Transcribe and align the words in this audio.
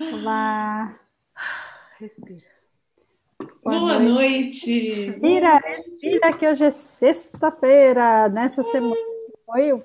Olá. 0.00 0.98
Respira. 1.98 2.40
Boa, 3.62 3.80
Boa 3.80 3.98
noite. 3.98 5.10
Respira, 5.10 5.58
respira, 5.58 6.32
que 6.32 6.48
hoje 6.48 6.64
é 6.64 6.70
sexta-feira. 6.70 8.26
Nessa 8.30 8.62
semana 8.62 8.96
foi. 9.44 9.82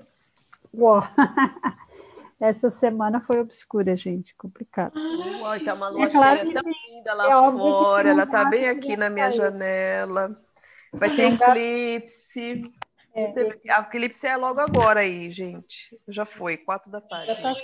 Uou. 0.72 1.02
Essa 2.40 2.70
semana 2.70 3.20
foi 3.20 3.40
obscura, 3.40 3.94
gente, 3.94 4.34
complicado. 4.36 4.94
Uai, 5.40 5.60
tá 5.60 5.74
uma 5.74 5.88
lua 5.88 6.06
é 6.06 6.10
claro 6.10 6.40
cheia 6.40 6.52
tão 6.52 6.70
linda 6.70 7.14
lá 7.14 7.24
é 7.24 7.52
fora, 7.52 8.10
ela 8.10 8.26
tá 8.26 8.44
bem 8.44 8.68
aqui 8.68 8.96
na 8.96 9.10
minha 9.10 9.30
janela. 9.30 10.38
Vai 10.92 11.14
ter 11.14 11.32
eclipse. 11.32 12.62
É, 13.14 13.22
é. 13.22 13.72
A 13.72 13.80
eclipse 13.80 14.26
é 14.26 14.36
logo 14.36 14.60
agora 14.60 15.00
aí, 15.00 15.30
gente. 15.30 15.98
Já 16.08 16.24
foi, 16.24 16.56
quatro 16.56 16.90
da 16.90 17.00
tarde. 17.00 17.26
Já 17.26 17.42
tá 17.42 17.54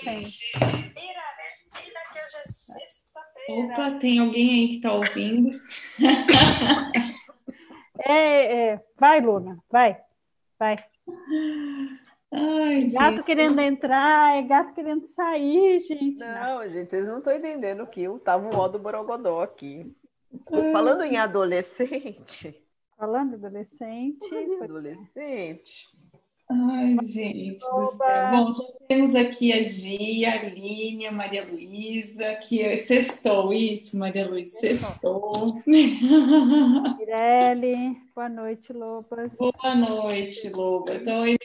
sendo. 2.45 3.13
Opa, 3.49 3.99
tem 3.99 4.21
alguém 4.21 4.51
aí 4.51 4.69
que 4.69 4.81
tá 4.81 4.93
ouvindo? 4.93 5.61
é, 8.07 8.73
é. 8.73 8.85
Vai, 8.99 9.21
Luna, 9.21 9.59
vai, 9.71 10.01
vai. 10.59 10.85
Ai, 12.33 12.85
gato 12.85 13.17
gente. 13.17 13.27
querendo 13.27 13.61
entrar, 13.61 14.37
é 14.37 14.43
gato 14.43 14.73
querendo 14.73 15.05
sair, 15.05 15.81
gente. 15.81 16.19
Não, 16.19 16.59
Nossa. 16.59 16.71
gente, 16.71 16.89
vocês 16.89 17.07
não 17.07 17.19
estão 17.19 17.35
entendendo 17.35 17.87
que 17.87 18.03
eu 18.03 18.19
tava 18.19 18.49
o 18.49 18.55
modo 18.55 18.79
borogodó 18.79 19.43
aqui. 19.43 19.95
Falando 20.73 21.03
em 21.03 21.19
adolescente. 21.19 22.65
Falando 22.97 23.35
adolescente. 23.35 24.29
Falando 24.29 24.53
em 24.53 24.65
adolescente. 24.65 25.89
Ai, 26.53 26.99
gente 27.07 27.59
do 27.59 27.97
céu. 27.97 28.31
Bom, 28.31 28.53
já 28.53 28.65
temos 28.87 29.15
aqui 29.15 29.55
a 29.55 29.63
Gia, 29.63 30.33
a 30.33 30.41
Aline, 30.41 31.07
a 31.07 31.13
Maria 31.13 31.47
Luísa, 31.47 32.35
que 32.37 32.61
é 32.61 32.77
sextou, 32.77 33.55
isso, 33.55 33.99
Maria 33.99 34.29
Luísa, 34.29 34.59
sextou. 34.59 35.63
Mirelle, 36.99 37.97
boa 38.15 38.29
noite, 38.29 38.71
Lobas. 38.71 39.35
Boa 39.35 39.75
noite, 39.75 40.51
Lobas. 40.51 41.07
Oi, 41.07 41.39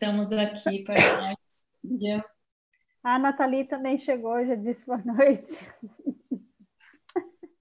Estamos 0.00 0.30
aqui 0.30 0.84
para 0.84 1.20
mais 1.20 1.36
A 3.02 3.18
Nathalie 3.18 3.64
também 3.64 3.98
chegou, 3.98 4.46
já 4.46 4.54
disse 4.54 4.86
boa 4.86 5.02
noite. 5.04 5.58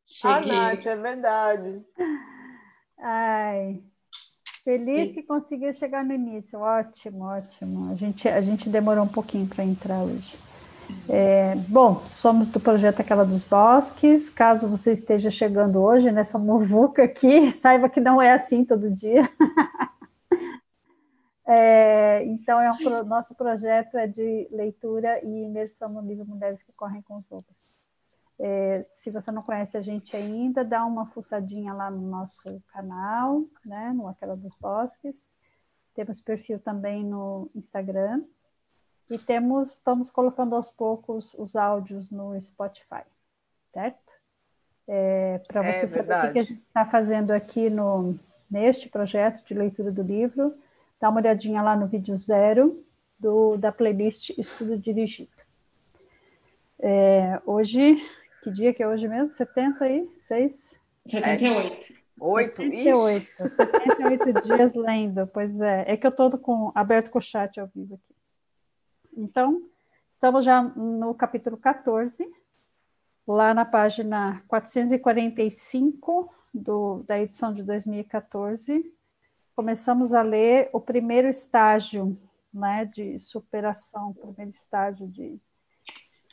Cheguei. 0.06 0.32
A 0.32 0.72
Nath, 0.72 0.86
é 0.86 0.96
verdade. 0.96 1.86
Ai, 3.00 3.84
feliz 4.70 5.12
que 5.12 5.24
conseguiu 5.24 5.74
chegar 5.74 6.06
no 6.06 6.14
início. 6.14 6.60
Ótimo, 6.60 7.26
ótimo. 7.26 7.92
A 7.92 7.96
gente, 7.96 8.28
a 8.28 8.40
gente 8.40 8.70
demorou 8.70 9.04
um 9.04 9.08
pouquinho 9.08 9.48
para 9.48 9.64
entrar 9.64 10.04
hoje. 10.04 10.38
É, 11.08 11.56
bom, 11.68 11.96
somos 12.08 12.50
do 12.50 12.60
projeto 12.60 13.00
Aquela 13.00 13.26
dos 13.26 13.44
Bosques. 13.44 14.30
Caso 14.30 14.68
você 14.68 14.94
esteja 14.94 15.32
chegando 15.32 15.82
hoje 15.82 16.12
nessa 16.12 16.38
muvuca 16.38 17.04
aqui, 17.04 17.50
saiba 17.52 17.90
que 17.90 18.00
não 18.00 18.22
é 18.22 18.32
assim 18.32 18.64
todo 18.64 18.92
dia. 18.92 19.28
É, 21.52 22.24
então, 22.26 22.62
é 22.62 22.72
um, 22.72 23.04
nosso 23.06 23.34
projeto 23.34 23.98
é 23.98 24.06
de 24.06 24.48
leitura 24.52 25.20
e 25.26 25.46
imersão 25.46 25.90
no 25.90 26.00
livro 26.00 26.24
Mulheres 26.24 26.62
que 26.62 26.72
Correm 26.74 27.02
com 27.02 27.18
os 27.18 27.28
Lobos. 27.28 27.66
É, 28.40 28.86
se 28.90 29.12
você 29.12 29.32
não 29.32 29.44
conhece 29.44 29.78
a 29.78 29.82
gente 29.82 30.16
ainda, 30.16 30.64
dá 30.64 30.86
uma 30.86 31.06
fuçadinha 31.08 31.74
lá 31.74 31.92
no 31.92 32.08
nosso 32.08 32.62
canal, 32.72 33.44
né, 33.66 33.92
no 33.94 34.08
Aquela 34.08 34.36
dos 34.36 34.56
Bosques. 34.56 35.34
Temos 35.94 36.22
perfil 36.22 36.60
também 36.60 37.04
no 37.04 37.50
Instagram. 37.54 38.24
E 39.10 39.18
temos, 39.18 39.74
estamos 39.74 40.10
colocando 40.10 40.56
aos 40.56 40.70
poucos 40.70 41.34
os 41.34 41.56
áudios 41.56 42.12
no 42.12 42.40
Spotify, 42.40 43.04
certo? 43.74 44.12
É, 44.88 45.40
Para 45.48 45.64
você 45.64 45.70
é, 45.70 45.88
saber 45.88 45.90
verdade. 45.90 46.30
o 46.30 46.34
que 46.34 46.40
a 46.40 46.44
gente 46.44 46.62
está 46.62 46.86
fazendo 46.86 47.32
aqui 47.32 47.70
no, 47.70 48.18
neste 48.50 48.88
projeto 48.88 49.44
de 49.46 49.54
leitura 49.54 49.92
do 49.92 50.04
livro, 50.04 50.56
Dá 51.00 51.10
uma 51.10 51.22
olhadinha 51.22 51.62
lá 51.62 51.78
no 51.78 51.88
vídeo 51.88 52.18
zero 52.18 52.84
do, 53.18 53.56
da 53.56 53.72
playlist 53.72 54.32
Estudo 54.38 54.78
Dirigido. 54.78 55.32
É, 56.78 57.42
hoje, 57.46 57.98
que 58.42 58.52
dia 58.52 58.74
que 58.74 58.82
é 58.84 58.88
hoje 58.88 59.08
mesmo? 59.08 59.30
76? 59.30 60.76
78. 61.06 61.94
8, 62.20 62.58
78. 62.58 63.28
78 63.38 64.42
dias 64.44 64.74
lendo, 64.76 65.28
pois 65.28 65.60
é. 65.62 65.92
É 65.92 65.98
que 65.98 66.06
eu 66.06 66.12
estou 66.12 66.38
com, 66.38 66.72
aberto 66.76 67.10
com 67.10 67.20
o 67.20 67.22
chat 67.22 67.60
ao 67.60 67.68
vivo 67.68 67.96
aqui. 67.96 68.16
Então, 69.16 69.62
estamos 70.14 70.44
já 70.46 70.62
no 70.62 71.14
capítulo 71.14 71.58
14, 71.58 72.28
lá 73.28 73.54
na 73.54 73.66
página 73.66 74.44
445 74.48 76.34
do, 76.54 77.04
da 77.08 77.20
edição 77.20 77.54
de 77.54 77.64
2014 77.64 78.94
começamos 79.60 80.14
a 80.14 80.22
ler 80.22 80.70
o 80.72 80.80
primeiro 80.80 81.28
estágio 81.28 82.18
né, 82.54 82.86
de 82.86 83.20
superação, 83.20 84.12
o 84.12 84.14
primeiro 84.14 84.52
estágio 84.52 85.06
de 85.06 85.38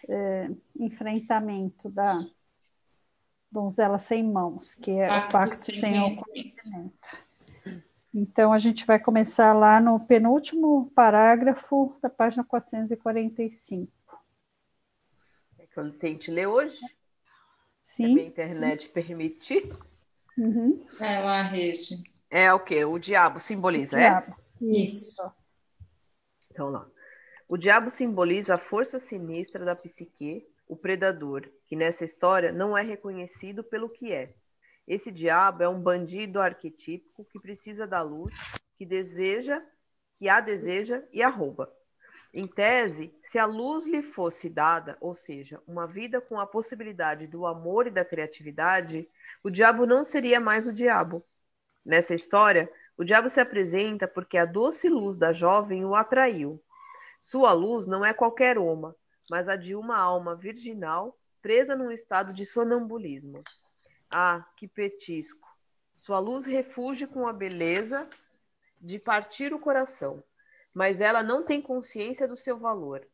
é, 0.09 0.51
enfrentamento 0.79 1.89
da 1.91 2.25
donzela 3.51 3.99
sem 3.99 4.23
mãos, 4.23 4.75
que 4.75 4.91
é 4.91 5.09
pacto 5.09 5.29
o 5.29 5.33
pacto 5.33 5.57
sem, 5.57 5.81
sem 5.81 6.01
o 6.01 6.17
conhecimento. 6.17 7.27
Então, 8.13 8.53
a 8.53 8.59
gente 8.59 8.87
vai 8.87 8.99
começar 8.99 9.53
lá 9.53 9.79
no 9.79 10.01
penúltimo 10.01 10.91
parágrafo 10.95 11.97
da 12.01 12.09
página 12.09 12.43
445. 12.43 13.93
É 15.59 15.67
que 15.67 15.79
eu 15.79 15.93
tente 15.93 16.31
ler 16.31 16.47
hoje? 16.47 16.81
Sim. 17.83 18.05
Se 18.05 18.05
a 18.05 18.09
minha 18.09 18.27
internet 18.27 18.89
permitir. 18.89 19.71
Uhum. 20.39 20.83
Vai 20.99 21.23
lá, 21.23 21.43
Regi. 21.43 22.03
É 22.31 22.53
o 22.53 22.61
que? 22.61 22.85
O 22.85 22.99
diabo 22.99 23.39
simboliza, 23.39 23.97
o 23.97 24.01
é? 24.01 24.03
Diabo. 24.03 24.37
Isso. 24.61 25.33
Então 26.51 26.71
lá. 26.71 26.89
O 27.49 27.57
diabo 27.57 27.91
simboliza 27.91 28.55
a 28.55 28.59
força 28.59 28.99
sinistra 28.99 29.65
da 29.65 29.77
psique, 29.77 30.47
o 30.67 30.77
predador, 30.77 31.49
que 31.67 31.77
nessa 31.77 32.05
história 32.05 32.51
não 32.51 32.77
é 32.77 32.83
reconhecido 32.83 33.63
pelo 33.63 33.89
que 33.89 34.13
é. 34.13 34.35
Esse 34.87 35.13
diabo 35.13 35.63
é 35.63 35.69
um 35.69 35.81
bandido 35.81 36.41
arquetípico 36.41 37.25
que 37.25 37.39
precisa 37.39 37.87
da 37.87 38.03
luz, 38.03 38.35
que 38.77 38.85
deseja, 38.85 39.63
que 40.15 40.29
a 40.29 40.41
deseja 40.41 41.03
e 41.13 41.23
a 41.23 41.29
rouba. 41.29 41.73
Em 42.35 42.47
tese, 42.47 43.15
se 43.23 43.39
a 43.39 43.47
luz 43.47 43.87
lhe 43.87 44.03
fosse 44.03 44.51
dada, 44.51 44.97
ou 45.01 45.15
seja, 45.15 45.63
uma 45.67 45.87
vida 45.87 46.21
com 46.21 46.39
a 46.41 46.47
possibilidade 46.47 47.27
do 47.27 47.47
amor 47.47 47.87
e 47.87 47.91
da 47.91 48.05
criatividade, 48.05 49.09
o 49.43 49.51
diabo 49.51 49.87
não 49.87 50.05
seria 50.05 50.41
mais 50.41 50.67
o 50.67 50.73
diabo, 50.73 51.25
Nessa 51.87 52.17
história, 52.17 52.69
o 52.99 53.05
diabo 53.05 53.31
se 53.31 53.39
apresenta 53.39 54.09
porque 54.09 54.37
a 54.37 54.45
doce 54.45 54.89
luz 54.89 55.17
da 55.17 55.33
jovem 55.33 55.85
o 55.85 55.95
atraiu. 55.95 56.61
Sua 57.29 57.53
luz 57.53 57.89
não 57.89 58.05
é 58.05 58.15
qualquer 58.15 58.57
uma, 58.57 58.95
mas 59.29 59.49
a 59.49 59.57
de 59.57 59.75
uma 59.75 59.99
alma 59.99 60.37
virginal 60.37 61.19
presa 61.43 61.75
num 61.75 61.91
estado 61.91 62.33
de 62.33 62.47
sonambulismo. 62.47 63.43
Ah, 64.09 64.47
que 64.57 64.69
petisco! 64.69 65.49
Sua 65.97 66.21
luz 66.21 66.47
refuge 66.47 67.05
com 67.05 67.27
a 67.27 67.33
beleza 67.33 68.09
de 68.81 69.01
partir 69.01 69.53
o 69.53 69.59
coração, 69.59 70.23
mas 70.73 71.01
ela 71.01 71.21
não 71.21 71.43
tem 71.43 71.61
consciência 71.61 72.29
do 72.29 72.37
seu 72.37 72.57
valor. 72.57 73.05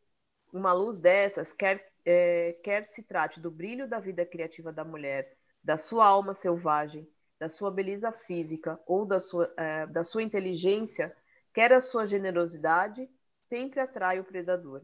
Uma 0.53 0.75
luz 0.75 0.99
dessas, 0.99 1.51
quer, 1.55 1.91
é, 2.05 2.59
quer 2.63 2.85
se 2.85 3.03
trate 3.03 3.41
do 3.41 3.51
brilho 3.51 3.89
da 3.89 3.99
vida 3.99 4.27
criativa 4.27 4.71
da 4.71 4.85
mulher, 4.85 5.39
da 5.65 5.79
sua 5.79 6.05
alma 6.05 6.35
selvagem, 6.35 7.09
da 7.39 7.49
sua 7.49 7.71
beleza 7.71 8.13
física 8.13 8.79
ou 8.87 9.07
da 9.07 9.19
sua, 9.19 9.51
é, 9.57 9.87
da 9.87 10.05
sua 10.05 10.23
inteligência, 10.23 11.17
quer 11.55 11.73
a 11.73 11.81
sua 11.81 12.07
generosidade, 12.07 13.09
sempre 13.43 13.81
atrai 13.81 14.21
o 14.21 14.25
predador. 14.25 14.83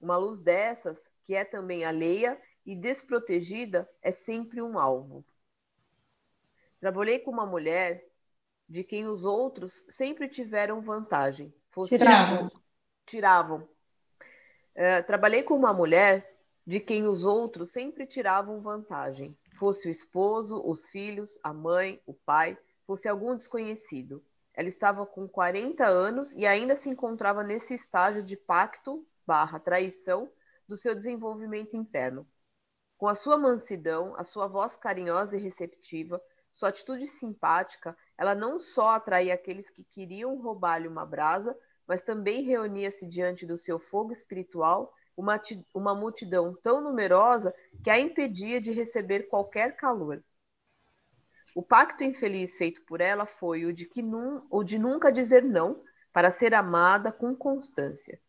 Uma 0.00 0.16
luz 0.16 0.38
dessas, 0.38 1.10
que 1.22 1.34
é 1.34 1.44
também 1.44 1.84
alheia 1.84 2.40
e 2.64 2.76
desprotegida, 2.76 3.88
é 4.00 4.12
sempre 4.12 4.62
um 4.62 4.78
alvo. 4.78 5.24
Trabalhei 6.78 7.18
com 7.18 7.30
uma 7.30 7.44
mulher 7.44 8.06
de 8.68 8.84
quem 8.84 9.06
os 9.06 9.24
outros 9.24 9.84
sempre 9.88 10.28
tiveram 10.28 10.80
vantagem. 10.80 11.52
Fosse 11.70 11.98
tiravam. 11.98 12.50
Tiravam. 13.04 13.68
É, 14.74 15.02
trabalhei 15.02 15.42
com 15.42 15.54
uma 15.54 15.72
mulher 15.72 16.38
de 16.66 16.78
quem 16.78 17.04
os 17.04 17.24
outros 17.24 17.72
sempre 17.72 18.06
tiravam 18.06 18.60
vantagem 18.60 19.36
fosse 19.60 19.88
o 19.88 19.90
esposo, 19.90 20.62
os 20.64 20.86
filhos, 20.86 21.38
a 21.42 21.52
mãe, 21.52 22.00
o 22.06 22.14
pai, 22.14 22.56
fosse 22.86 23.06
algum 23.06 23.36
desconhecido. 23.36 24.24
Ela 24.60 24.68
estava 24.68 25.06
com 25.06 25.26
40 25.26 25.86
anos 25.86 26.34
e 26.34 26.46
ainda 26.46 26.76
se 26.76 26.90
encontrava 26.90 27.42
nesse 27.42 27.72
estágio 27.72 28.22
de 28.22 28.36
pacto 28.36 29.02
barra 29.26 29.58
traição 29.58 30.30
do 30.68 30.76
seu 30.76 30.94
desenvolvimento 30.94 31.74
interno. 31.78 32.28
Com 32.98 33.08
a 33.08 33.14
sua 33.14 33.38
mansidão, 33.38 34.14
a 34.18 34.22
sua 34.22 34.46
voz 34.46 34.76
carinhosa 34.76 35.34
e 35.34 35.40
receptiva, 35.40 36.22
sua 36.52 36.68
atitude 36.68 37.08
simpática, 37.08 37.96
ela 38.18 38.34
não 38.34 38.58
só 38.58 38.90
atraía 38.90 39.32
aqueles 39.32 39.70
que 39.70 39.82
queriam 39.82 40.38
roubar-lhe 40.38 40.88
uma 40.88 41.06
brasa, 41.06 41.58
mas 41.86 42.02
também 42.02 42.42
reunia-se 42.42 43.06
diante 43.06 43.46
do 43.46 43.56
seu 43.56 43.78
fogo 43.78 44.12
espiritual 44.12 44.92
uma, 45.16 45.40
uma 45.72 45.94
multidão 45.94 46.54
tão 46.62 46.82
numerosa 46.82 47.54
que 47.82 47.88
a 47.88 47.98
impedia 47.98 48.60
de 48.60 48.72
receber 48.72 49.20
qualquer 49.20 49.74
calor. 49.74 50.22
O 51.54 51.62
pacto 51.62 52.04
infeliz 52.04 52.56
feito 52.56 52.82
por 52.82 53.00
ela 53.00 53.26
foi 53.26 53.64
o 53.64 53.72
de, 53.72 53.86
que 53.86 54.02
num, 54.02 54.46
de 54.64 54.78
nunca 54.78 55.10
dizer 55.10 55.42
não 55.42 55.82
para 56.12 56.30
ser 56.30 56.54
amada 56.54 57.12
com 57.12 57.34
constância. 57.34 58.20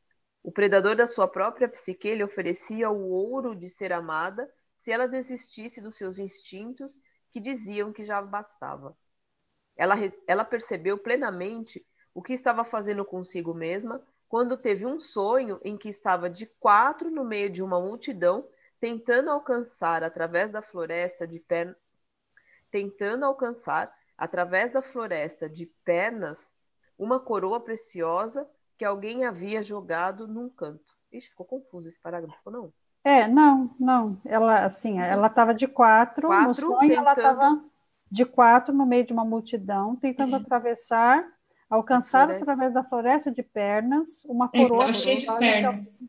O 0.43 0.51
predador 0.51 0.95
da 0.95 1.05
sua 1.05 1.27
própria 1.27 1.67
psique 1.67 2.15
lhe 2.15 2.23
oferecia 2.23 2.89
o 2.89 3.09
ouro 3.09 3.55
de 3.55 3.69
ser 3.69 3.93
amada 3.93 4.51
se 4.75 4.91
ela 4.91 5.07
desistisse 5.07 5.79
dos 5.79 5.95
seus 5.95 6.17
instintos 6.17 6.95
que 7.31 7.39
diziam 7.39 7.93
que 7.93 8.03
já 8.03 8.21
bastava. 8.21 8.97
Ela, 9.75 9.95
ela 10.27 10.43
percebeu 10.43 10.97
plenamente 10.97 11.85
o 12.13 12.21
que 12.21 12.33
estava 12.33 12.63
fazendo 12.65 13.05
consigo 13.05 13.53
mesma 13.53 14.03
quando 14.27 14.57
teve 14.57 14.85
um 14.85 14.99
sonho 14.99 15.59
em 15.63 15.77
que 15.77 15.89
estava 15.89 16.29
de 16.29 16.45
quatro 16.59 17.11
no 17.11 17.23
meio 17.23 17.49
de 17.49 17.61
uma 17.61 17.79
multidão, 17.79 18.47
tentando 18.79 19.29
alcançar 19.29 20.03
através 20.03 20.51
da 20.51 20.61
floresta 20.61 21.27
de 21.27 21.39
pernas, 21.39 21.75
tentando 22.71 23.25
alcançar 23.25 23.93
através 24.17 24.71
da 24.71 24.81
floresta 24.81 25.49
de 25.49 25.65
pernas 25.83 26.51
uma 26.97 27.19
coroa 27.19 27.59
preciosa 27.59 28.49
que 28.77 28.85
alguém 28.85 29.25
havia 29.25 29.61
jogado 29.61 30.27
num 30.27 30.49
canto. 30.49 30.93
Ixi, 31.11 31.29
ficou 31.29 31.45
confuso 31.45 31.87
esse 31.87 32.01
parágrafo, 32.01 32.49
não? 32.49 32.71
É, 33.03 33.27
não, 33.27 33.75
não. 33.79 34.21
Ela, 34.25 34.63
assim, 34.63 34.99
ela 34.99 35.27
estava 35.27 35.53
de 35.53 35.67
quatro, 35.67 36.27
quatro 36.27 36.47
no 36.47 36.55
sonho 36.55 36.79
tentando... 36.79 36.99
ela 36.99 37.13
estava 37.13 37.65
de 38.09 38.25
quatro 38.25 38.73
no 38.73 38.85
meio 38.85 39.05
de 39.05 39.13
uma 39.13 39.25
multidão, 39.25 39.95
tentando 39.95 40.35
uhum. 40.35 40.41
atravessar 40.41 41.27
alcançar 41.71 42.29
através 42.29 42.73
da 42.73 42.83
floresta 42.83 43.31
de 43.31 43.41
pernas 43.41 44.25
uma 44.25 44.49
é, 44.53 44.61
coroa. 44.61 44.83
Então, 44.83 44.93
cheia 44.93 45.17
de 45.17 45.37
pernas. 45.37 45.99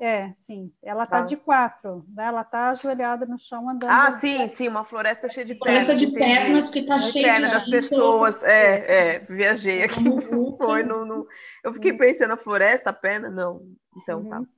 É, 0.00 0.32
sim. 0.34 0.72
Ela 0.82 1.04
está 1.04 1.20
tá 1.20 1.26
de 1.26 1.36
quatro, 1.36 2.04
né? 2.08 2.26
Ela 2.26 2.42
está 2.42 2.70
ajoelhada 2.70 3.24
no 3.24 3.38
chão 3.38 3.68
andando. 3.68 3.90
Ah, 3.90 4.12
sim, 4.12 4.48
sim, 4.50 4.68
uma 4.68 4.84
floresta 4.84 5.28
cheia 5.28 5.46
de 5.46 5.54
pernas. 5.54 5.86
Floresta 5.86 6.06
de 6.06 6.12
pernas, 6.12 6.64
porque 6.64 6.80
está 6.80 6.98
cheia 6.98 7.32
pernas 7.32 7.50
de 7.50 7.56
das 7.56 7.70
pessoas. 7.70 8.42
É, 8.42 9.14
é, 9.14 9.18
viajei 9.20 9.82
aqui. 9.82 10.04
Foi 10.58 10.82
no, 10.82 11.04
no, 11.04 11.26
Eu 11.64 11.72
fiquei 11.72 11.94
pensando 11.94 12.28
na 12.28 12.36
floresta, 12.36 12.90
a 12.90 12.92
perna, 12.92 13.30
não. 13.30 13.62
Então, 13.96 14.24
tá. 14.28 14.38
uhum. 14.38 14.44
tá. 14.44 14.50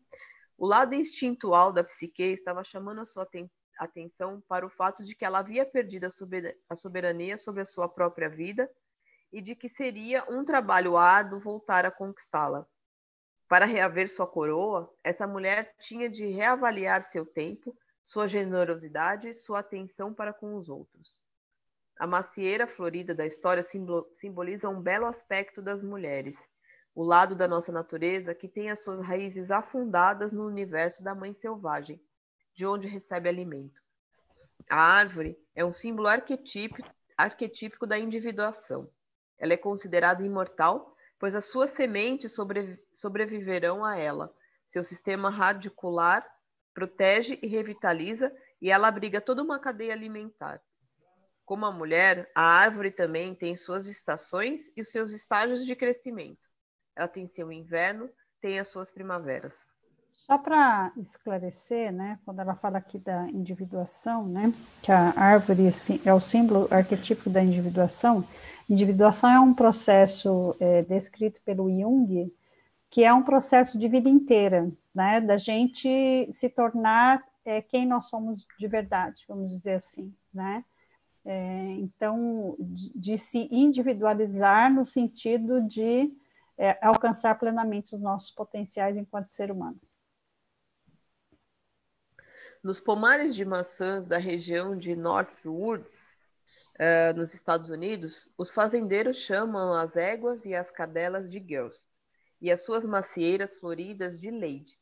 O 0.56 0.66
lado 0.66 0.94
instintual 0.94 1.72
da 1.72 1.84
psique 1.84 2.22
estava 2.24 2.64
chamando 2.64 3.00
a 3.00 3.04
sua 3.04 3.26
atenção 3.78 4.42
para 4.48 4.66
o 4.66 4.70
fato 4.70 5.04
de 5.04 5.14
que 5.14 5.24
ela 5.24 5.38
havia 5.38 5.64
perdido 5.64 6.08
a 6.68 6.76
soberania 6.76 7.38
sobre 7.38 7.62
a 7.62 7.64
sua 7.64 7.88
própria 7.88 8.28
vida 8.28 8.68
e 9.32 9.40
de 9.40 9.54
que 9.54 9.68
seria 9.68 10.24
um 10.28 10.44
trabalho 10.44 10.96
árduo 10.96 11.38
voltar 11.38 11.86
a 11.86 11.92
conquistá-la. 11.92 12.66
Para 13.48 13.64
reaver 13.64 14.10
sua 14.10 14.26
coroa, 14.26 14.92
essa 15.02 15.26
mulher 15.26 15.74
tinha 15.78 16.08
de 16.08 16.26
reavaliar 16.26 17.02
seu 17.02 17.24
tempo, 17.24 17.74
sua 18.04 18.28
generosidade 18.28 19.28
e 19.28 19.34
sua 19.34 19.60
atenção 19.60 20.12
para 20.12 20.34
com 20.34 20.54
os 20.54 20.68
outros. 20.68 21.22
A 21.98 22.06
macieira 22.06 22.66
florida 22.66 23.14
da 23.14 23.26
história 23.26 23.64
simboliza 24.12 24.68
um 24.68 24.80
belo 24.80 25.06
aspecto 25.06 25.62
das 25.62 25.82
mulheres, 25.82 26.48
o 26.94 27.02
lado 27.02 27.34
da 27.34 27.48
nossa 27.48 27.72
natureza 27.72 28.34
que 28.34 28.48
tem 28.48 28.70
as 28.70 28.80
suas 28.80 29.00
raízes 29.00 29.50
afundadas 29.50 30.30
no 30.30 30.46
universo 30.46 31.02
da 31.02 31.14
mãe 31.14 31.32
selvagem, 31.32 32.00
de 32.54 32.66
onde 32.66 32.86
recebe 32.86 33.28
alimento. 33.28 33.80
A 34.68 34.80
árvore 34.80 35.38
é 35.54 35.64
um 35.64 35.72
símbolo 35.72 36.08
arquetípico, 36.08 36.88
arquetípico 37.16 37.86
da 37.86 37.98
individuação. 37.98 38.90
Ela 39.38 39.54
é 39.54 39.56
considerada 39.56 40.22
imortal, 40.24 40.94
pois 41.18 41.34
as 41.34 41.46
suas 41.46 41.70
sementes 41.70 42.34
sobreviverão 42.94 43.84
a 43.84 43.96
ela. 43.96 44.32
Seu 44.66 44.84
sistema 44.84 45.30
radicular 45.30 46.26
protege 46.72 47.38
e 47.42 47.46
revitaliza, 47.46 48.32
e 48.60 48.70
ela 48.70 48.88
abriga 48.88 49.20
toda 49.20 49.42
uma 49.42 49.58
cadeia 49.58 49.92
alimentar. 49.92 50.60
Como 51.44 51.64
a 51.66 51.72
mulher, 51.72 52.30
a 52.34 52.42
árvore 52.42 52.90
também 52.90 53.34
tem 53.34 53.56
suas 53.56 53.86
estações 53.86 54.70
e 54.76 54.80
os 54.80 54.88
seus 54.88 55.10
estágios 55.10 55.64
de 55.64 55.74
crescimento. 55.74 56.48
Ela 56.94 57.08
tem 57.08 57.26
seu 57.26 57.50
inverno, 57.50 58.08
tem 58.40 58.60
as 58.60 58.68
suas 58.68 58.90
primaveras. 58.90 59.66
Só 60.26 60.36
para 60.36 60.92
esclarecer, 60.96 61.90
né, 61.90 62.18
quando 62.24 62.40
ela 62.40 62.54
fala 62.54 62.78
aqui 62.78 62.98
da 62.98 63.28
individuação, 63.30 64.28
né, 64.28 64.52
que 64.82 64.92
a 64.92 65.14
árvore 65.16 65.70
é 66.04 66.12
o 66.12 66.20
símbolo 66.20 66.68
arquetípico 66.70 67.30
da 67.30 67.42
individuação, 67.42 68.28
Individuação 68.68 69.30
é 69.30 69.40
um 69.40 69.54
processo 69.54 70.54
é, 70.60 70.82
descrito 70.82 71.40
pelo 71.42 71.70
Jung, 71.70 72.30
que 72.90 73.02
é 73.02 73.12
um 73.12 73.22
processo 73.22 73.78
de 73.78 73.88
vida 73.88 74.08
inteira, 74.08 74.70
né? 74.94 75.20
Da 75.20 75.38
gente 75.38 76.28
se 76.32 76.48
tornar 76.50 77.22
é, 77.44 77.62
quem 77.62 77.86
nós 77.86 78.06
somos 78.06 78.46
de 78.58 78.68
verdade, 78.68 79.24
vamos 79.26 79.50
dizer 79.52 79.74
assim, 79.74 80.14
né? 80.32 80.64
É, 81.24 81.72
então, 81.78 82.56
de, 82.58 82.92
de, 82.94 83.18
se 83.18 83.48
individualizar 83.50 84.72
no 84.72 84.86
sentido 84.86 85.60
de 85.62 86.10
é, 86.56 86.78
alcançar 86.82 87.38
plenamente 87.38 87.94
os 87.94 88.00
nossos 88.00 88.30
potenciais 88.30 88.96
enquanto 88.96 89.30
ser 89.30 89.50
humano. 89.50 89.80
Nos 92.62 92.80
pomares 92.80 93.34
de 93.34 93.44
maçãs 93.44 94.06
da 94.06 94.18
região 94.18 94.76
de 94.76 94.96
Northwoods, 94.96 96.07
uh, 96.78 97.16
nos 97.16 97.34
Estados 97.34 97.70
Unidos, 97.70 98.32
os 98.38 98.50
fazendeiros 98.50 99.18
chamam 99.18 99.74
as 99.74 99.96
éguas 99.96 100.44
e 100.44 100.54
as 100.54 100.70
cadelas 100.70 101.28
de 101.28 101.38
girls, 101.38 101.86
e 102.40 102.50
as 102.50 102.64
suas 102.64 102.84
macieiras 102.84 103.54
floridas 103.54 104.18
de 104.20 104.30
lady. 104.30 104.78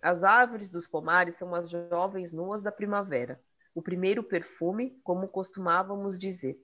As 0.00 0.22
árvores 0.22 0.70
dos 0.70 0.86
pomares 0.86 1.36
são 1.36 1.54
as 1.54 1.68
jovens 1.68 2.32
nuas 2.32 2.62
da 2.62 2.72
primavera, 2.72 3.40
o 3.74 3.82
primeiro 3.82 4.22
perfume, 4.22 4.98
como 5.04 5.28
costumávamos 5.28 6.18
dizer. 6.18 6.58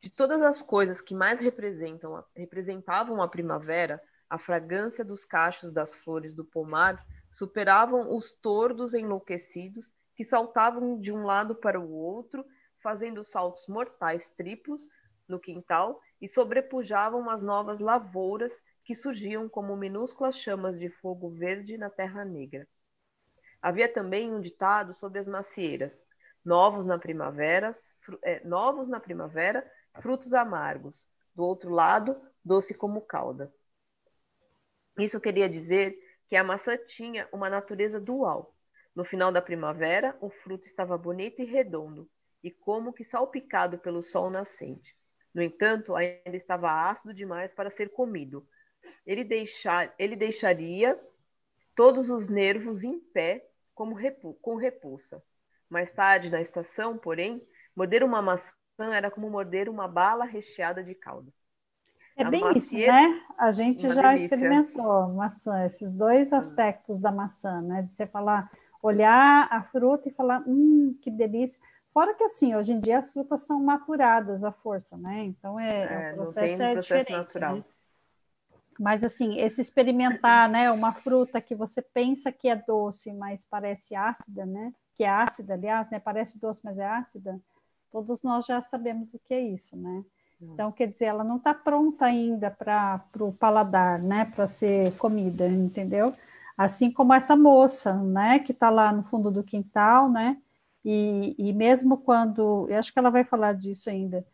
De 0.00 0.08
todas 0.08 0.42
as 0.42 0.62
coisas 0.62 1.00
que 1.00 1.14
mais 1.14 1.40
representam, 1.40 2.24
representavam 2.34 3.20
a 3.20 3.28
primavera, 3.28 4.00
a 4.30 4.38
fragrância 4.38 5.04
dos 5.04 5.24
cachos 5.24 5.72
das 5.72 5.92
flores 5.92 6.32
do 6.32 6.44
pomar 6.44 7.04
superavam 7.30 8.14
os 8.16 8.32
tordos 8.32 8.94
enlouquecidos 8.94 9.92
que 10.14 10.24
saltavam 10.24 10.98
de 10.98 11.12
um 11.12 11.24
lado 11.24 11.54
para 11.54 11.80
o 11.80 11.90
outro 11.90 12.44
fazendo 12.82 13.22
saltos 13.24 13.66
mortais 13.66 14.30
triplos 14.30 14.88
no 15.26 15.38
quintal 15.38 16.00
e 16.20 16.26
sobrepujavam 16.26 17.28
as 17.28 17.42
novas 17.42 17.80
lavouras 17.80 18.52
que 18.84 18.94
surgiam 18.94 19.48
como 19.48 19.76
minúsculas 19.76 20.38
chamas 20.38 20.78
de 20.78 20.88
fogo 20.88 21.28
verde 21.28 21.76
na 21.76 21.90
terra 21.90 22.24
negra. 22.24 22.66
Havia 23.60 23.92
também 23.92 24.32
um 24.32 24.40
ditado 24.40 24.94
sobre 24.94 25.18
as 25.18 25.28
macieiras: 25.28 26.04
novos 26.44 26.86
na 26.86 26.98
primavera, 26.98 27.72
é, 28.22 28.42
novos 28.44 28.88
na 28.88 29.00
primavera, 29.00 29.70
frutos 30.00 30.32
amargos. 30.32 31.06
Do 31.34 31.44
outro 31.44 31.70
lado, 31.70 32.20
doce 32.44 32.74
como 32.74 33.00
calda. 33.00 33.52
Isso 34.98 35.20
queria 35.20 35.48
dizer 35.48 35.96
que 36.28 36.34
a 36.34 36.42
maçã 36.42 36.76
tinha 36.76 37.28
uma 37.32 37.48
natureza 37.48 38.00
dual. 38.00 38.54
No 38.94 39.04
final 39.04 39.30
da 39.30 39.40
primavera, 39.40 40.16
o 40.20 40.28
fruto 40.28 40.66
estava 40.66 40.98
bonito 40.98 41.40
e 41.40 41.44
redondo, 41.44 42.10
e 42.42 42.50
como 42.50 42.92
que 42.92 43.04
salpicado 43.04 43.78
pelo 43.78 44.02
sol 44.02 44.30
nascente. 44.30 44.96
No 45.34 45.42
entanto, 45.42 45.94
ainda 45.94 46.36
estava 46.36 46.88
ácido 46.88 47.12
demais 47.12 47.52
para 47.52 47.70
ser 47.70 47.90
comido. 47.90 48.46
Ele, 49.06 49.24
deixar, 49.24 49.94
ele 49.98 50.16
deixaria 50.16 50.98
todos 51.74 52.10
os 52.10 52.28
nervos 52.28 52.84
em 52.84 52.98
pé 52.98 53.48
como 53.74 53.94
repu, 53.94 54.34
com 54.42 54.56
repulsa. 54.56 55.22
Mais 55.68 55.90
tarde, 55.90 56.30
na 56.30 56.40
estação, 56.40 56.98
porém, 56.98 57.46
morder 57.76 58.02
uma 58.02 58.20
maçã 58.22 58.54
era 58.92 59.10
como 59.10 59.30
morder 59.30 59.68
uma 59.68 59.86
bala 59.86 60.24
recheada 60.24 60.82
de 60.82 60.94
calda. 60.94 61.32
É 62.16 62.24
a 62.24 62.30
bem 62.30 62.56
isso, 62.56 62.74
né? 62.74 63.22
A 63.38 63.52
gente 63.52 63.88
já 63.92 64.12
delícia. 64.12 64.34
experimentou 64.34 65.08
maçã, 65.14 65.64
esses 65.64 65.92
dois 65.92 66.32
aspectos 66.32 66.98
da 66.98 67.12
maçã, 67.12 67.60
né? 67.60 67.82
De 67.82 67.92
você 67.92 68.06
falar, 68.06 68.50
olhar 68.82 69.46
a 69.50 69.62
fruta 69.62 70.08
e 70.08 70.12
falar, 70.12 70.42
hum, 70.46 70.98
que 71.00 71.10
delícia. 71.10 71.60
Fora 71.98 72.14
que 72.14 72.22
assim, 72.22 72.54
hoje 72.54 72.72
em 72.72 72.78
dia 72.78 72.96
as 72.96 73.10
frutas 73.10 73.40
são 73.40 73.60
maturadas 73.60 74.44
à 74.44 74.52
força, 74.52 74.96
né? 74.96 75.24
Então 75.24 75.58
é, 75.58 76.10
é 76.10 76.12
o 76.12 76.14
processo 76.14 76.62
é 76.62 76.72
processo 76.72 77.10
natural. 77.10 77.56
Né? 77.56 77.64
Mas 78.78 79.02
assim, 79.02 79.40
esse 79.40 79.60
experimentar, 79.60 80.48
né, 80.48 80.70
uma 80.70 80.92
fruta 80.92 81.40
que 81.40 81.56
você 81.56 81.82
pensa 81.82 82.30
que 82.30 82.48
é 82.48 82.54
doce, 82.54 83.12
mas 83.12 83.44
parece 83.50 83.96
ácida, 83.96 84.46
né? 84.46 84.72
Que 84.94 85.02
é 85.02 85.08
ácida, 85.08 85.54
aliás, 85.54 85.90
né? 85.90 85.98
Parece 85.98 86.38
doce, 86.38 86.60
mas 86.62 86.78
é 86.78 86.86
ácida. 86.86 87.40
Todos 87.90 88.22
nós 88.22 88.46
já 88.46 88.60
sabemos 88.60 89.12
o 89.12 89.18
que 89.18 89.34
é 89.34 89.40
isso, 89.40 89.76
né? 89.76 90.04
Hum. 90.40 90.50
Então, 90.52 90.70
quer 90.70 90.86
dizer, 90.86 91.06
ela 91.06 91.24
não 91.24 91.38
está 91.38 91.52
pronta 91.52 92.04
ainda 92.04 92.48
para 92.48 93.02
o 93.18 93.32
paladar, 93.32 94.00
né? 94.00 94.24
Para 94.36 94.46
ser 94.46 94.96
comida, 94.98 95.48
entendeu? 95.48 96.14
Assim 96.56 96.92
como 96.92 97.12
essa 97.12 97.34
moça, 97.34 97.92
né? 97.92 98.38
Que 98.38 98.52
está 98.52 98.70
lá 98.70 98.92
no 98.92 99.02
fundo 99.02 99.32
do 99.32 99.42
quintal, 99.42 100.08
né? 100.08 100.40
E, 100.90 101.34
e 101.36 101.52
mesmo 101.52 101.98
quando, 101.98 102.66
eu 102.70 102.78
acho 102.78 102.90
que 102.90 102.98
ela 102.98 103.10
vai 103.10 103.22
falar 103.22 103.52
disso 103.52 103.90
ainda, 103.90 104.26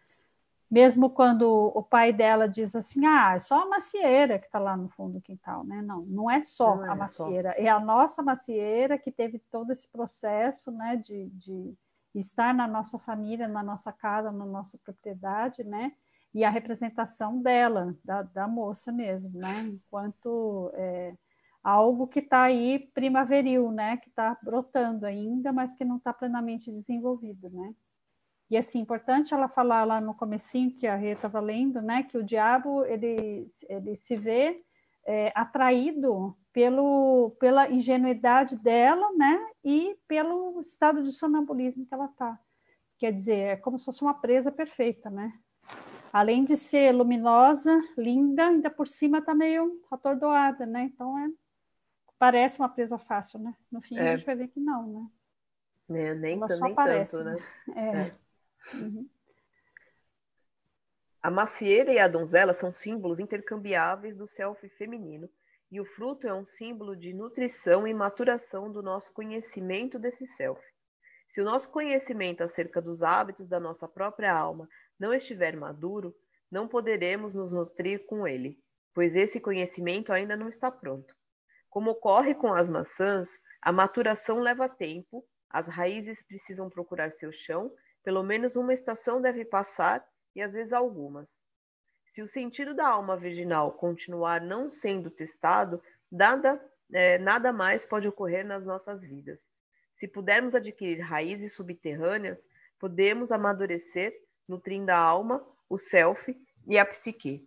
mesmo 0.70 1.10
quando 1.10 1.42
o 1.74 1.82
pai 1.82 2.12
dela 2.12 2.48
diz 2.48 2.76
assim, 2.76 3.04
ah, 3.04 3.34
é 3.34 3.40
só 3.40 3.62
a 3.62 3.66
macieira 3.66 4.38
que 4.38 4.46
está 4.46 4.60
lá 4.60 4.76
no 4.76 4.88
fundo 4.88 5.14
do 5.14 5.20
quintal, 5.20 5.64
né? 5.64 5.82
Não, 5.82 6.02
não 6.02 6.30
é 6.30 6.44
só 6.44 6.76
não 6.76 6.86
é 6.86 6.90
a 6.90 6.94
macieira, 6.94 7.52
só. 7.56 7.60
é 7.60 7.68
a 7.68 7.80
nossa 7.80 8.22
macieira 8.22 8.96
que 8.96 9.10
teve 9.10 9.40
todo 9.50 9.72
esse 9.72 9.88
processo, 9.88 10.70
né, 10.70 10.94
de, 10.94 11.26
de 11.30 11.74
estar 12.14 12.54
na 12.54 12.68
nossa 12.68 13.00
família, 13.00 13.48
na 13.48 13.64
nossa 13.64 13.92
casa, 13.92 14.30
na 14.30 14.46
nossa 14.46 14.78
propriedade, 14.78 15.64
né? 15.64 15.92
E 16.32 16.44
a 16.44 16.50
representação 16.50 17.42
dela, 17.42 17.96
da, 18.04 18.22
da 18.22 18.46
moça 18.46 18.92
mesmo, 18.92 19.40
né? 19.40 19.62
Enquanto 19.62 20.70
é, 20.74 21.14
algo 21.64 22.06
que 22.06 22.18
está 22.18 22.42
aí 22.42 22.90
primaveril, 22.92 23.72
né? 23.72 23.96
Que 23.96 24.10
está 24.10 24.36
brotando 24.42 25.06
ainda, 25.06 25.50
mas 25.50 25.74
que 25.74 25.84
não 25.84 25.96
está 25.96 26.12
plenamente 26.12 26.70
desenvolvido, 26.70 27.48
né? 27.48 27.74
E 28.50 28.56
assim, 28.58 28.80
importante 28.80 29.32
ela 29.32 29.48
falar 29.48 29.84
lá 29.84 30.00
no 30.00 30.14
comecinho 30.14 30.76
que 30.76 30.86
a 30.86 30.94
Rê 30.94 31.12
estava 31.12 31.40
lendo, 31.40 31.80
né? 31.80 32.02
Que 32.02 32.18
o 32.18 32.22
diabo 32.22 32.84
ele, 32.84 33.50
ele 33.62 33.96
se 33.96 34.14
vê 34.14 34.62
é, 35.06 35.32
atraído 35.34 36.36
pelo, 36.52 37.34
pela 37.40 37.70
ingenuidade 37.70 38.56
dela, 38.56 39.10
né? 39.16 39.40
E 39.64 39.96
pelo 40.06 40.60
estado 40.60 41.02
de 41.02 41.12
sonambulismo 41.12 41.86
que 41.86 41.94
ela 41.94 42.06
está. 42.06 42.38
Quer 42.98 43.12
dizer, 43.12 43.38
é 43.38 43.56
como 43.56 43.78
se 43.78 43.86
fosse 43.86 44.02
uma 44.02 44.14
presa 44.14 44.52
perfeita, 44.52 45.08
né? 45.08 45.32
Além 46.12 46.44
de 46.44 46.56
ser 46.56 46.92
luminosa, 46.92 47.80
linda, 47.96 48.46
ainda 48.46 48.70
por 48.70 48.86
cima 48.86 49.18
está 49.18 49.34
meio 49.34 49.80
atordoada, 49.90 50.64
né? 50.66 50.84
Então 50.84 51.18
é 51.18 51.28
parece 52.18 52.58
uma 52.58 52.68
presa 52.68 52.98
fácil, 52.98 53.38
né? 53.38 53.54
No 53.70 53.80
fim 53.80 53.98
é. 53.98 54.00
a 54.00 54.16
gente 54.16 54.26
vai 54.26 54.36
ver 54.36 54.48
que 54.48 54.60
não, 54.60 54.86
né? 54.86 55.10
É, 55.90 56.14
nem, 56.14 56.38
nem 56.38 56.74
parece, 56.74 57.12
tanto, 57.12 57.24
né? 57.24 57.36
né? 57.68 58.16
É. 58.72 58.76
Uhum. 58.76 59.08
A 61.22 61.30
macieira 61.30 61.92
e 61.92 61.98
a 61.98 62.08
donzela 62.08 62.52
são 62.52 62.72
símbolos 62.72 63.18
intercambiáveis 63.18 64.16
do 64.16 64.26
self 64.26 64.68
feminino, 64.70 65.28
e 65.70 65.80
o 65.80 65.84
fruto 65.84 66.26
é 66.26 66.34
um 66.34 66.44
símbolo 66.44 66.94
de 66.94 67.12
nutrição 67.12 67.86
e 67.86 67.94
maturação 67.94 68.70
do 68.70 68.82
nosso 68.82 69.12
conhecimento 69.12 69.98
desse 69.98 70.26
self. 70.26 70.62
Se 71.26 71.40
o 71.40 71.44
nosso 71.44 71.72
conhecimento 71.72 72.42
acerca 72.42 72.80
dos 72.80 73.02
hábitos 73.02 73.48
da 73.48 73.58
nossa 73.58 73.88
própria 73.88 74.32
alma 74.32 74.68
não 74.98 75.12
estiver 75.12 75.56
maduro, 75.56 76.14
não 76.50 76.68
poderemos 76.68 77.34
nos 77.34 77.50
nutrir 77.50 78.06
com 78.06 78.26
ele, 78.26 78.62
pois 78.92 79.16
esse 79.16 79.40
conhecimento 79.40 80.12
ainda 80.12 80.36
não 80.36 80.48
está 80.48 80.70
pronto. 80.70 81.16
Como 81.74 81.90
ocorre 81.90 82.36
com 82.36 82.54
as 82.54 82.68
maçãs, 82.68 83.40
a 83.60 83.72
maturação 83.72 84.38
leva 84.38 84.68
tempo, 84.68 85.26
as 85.50 85.66
raízes 85.66 86.22
precisam 86.22 86.70
procurar 86.70 87.10
seu 87.10 87.32
chão, 87.32 87.74
pelo 88.04 88.22
menos 88.22 88.54
uma 88.54 88.72
estação 88.72 89.20
deve 89.20 89.44
passar 89.44 90.06
e 90.36 90.40
às 90.40 90.52
vezes 90.52 90.72
algumas. 90.72 91.42
Se 92.06 92.22
o 92.22 92.28
sentido 92.28 92.76
da 92.76 92.86
alma 92.86 93.16
virginal 93.16 93.72
continuar 93.72 94.40
não 94.40 94.70
sendo 94.70 95.10
testado, 95.10 95.82
nada, 96.08 96.64
é, 96.92 97.18
nada 97.18 97.52
mais 97.52 97.84
pode 97.84 98.06
ocorrer 98.06 98.46
nas 98.46 98.64
nossas 98.64 99.02
vidas. 99.02 99.48
Se 99.96 100.06
pudermos 100.06 100.54
adquirir 100.54 101.00
raízes 101.00 101.56
subterrâneas, 101.56 102.48
podemos 102.78 103.32
amadurecer, 103.32 104.14
nutrindo 104.46 104.92
a 104.92 104.96
alma, 104.96 105.44
o 105.68 105.76
self 105.76 106.40
e 106.68 106.78
a 106.78 106.86
psique. 106.86 107.44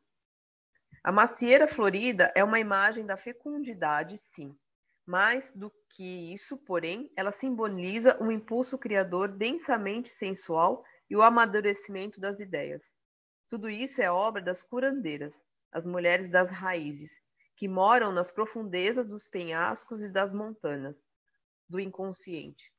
A 1.07 1.11
macieira 1.13 1.69
florida 1.69 2.33
é 2.35 2.43
uma 2.43 2.59
imagem 2.59 3.05
da 3.05 3.15
fecundidade, 3.15 4.17
sim. 4.17 4.53
Mais 5.05 5.53
do 5.53 5.71
que 5.89 6.33
isso, 6.33 6.57
porém, 6.57 7.09
ela 7.15 7.31
simboliza 7.31 8.21
um 8.21 8.29
impulso 8.29 8.77
criador 8.77 9.29
densamente 9.29 10.13
sensual 10.13 10.83
e 11.09 11.15
o 11.15 11.21
amadurecimento 11.21 12.19
das 12.19 12.41
ideias. 12.41 12.93
Tudo 13.47 13.69
isso 13.69 14.01
é 14.01 14.11
obra 14.11 14.41
das 14.41 14.61
curandeiras, 14.61 15.45
as 15.71 15.85
mulheres 15.85 16.27
das 16.27 16.51
raízes, 16.51 17.21
que 17.55 17.69
moram 17.69 18.11
nas 18.11 18.29
profundezas 18.29 19.07
dos 19.07 19.29
penhascos 19.29 20.03
e 20.03 20.09
das 20.09 20.33
montanhas, 20.33 21.07
do 21.69 21.79
inconsciente. 21.79 22.69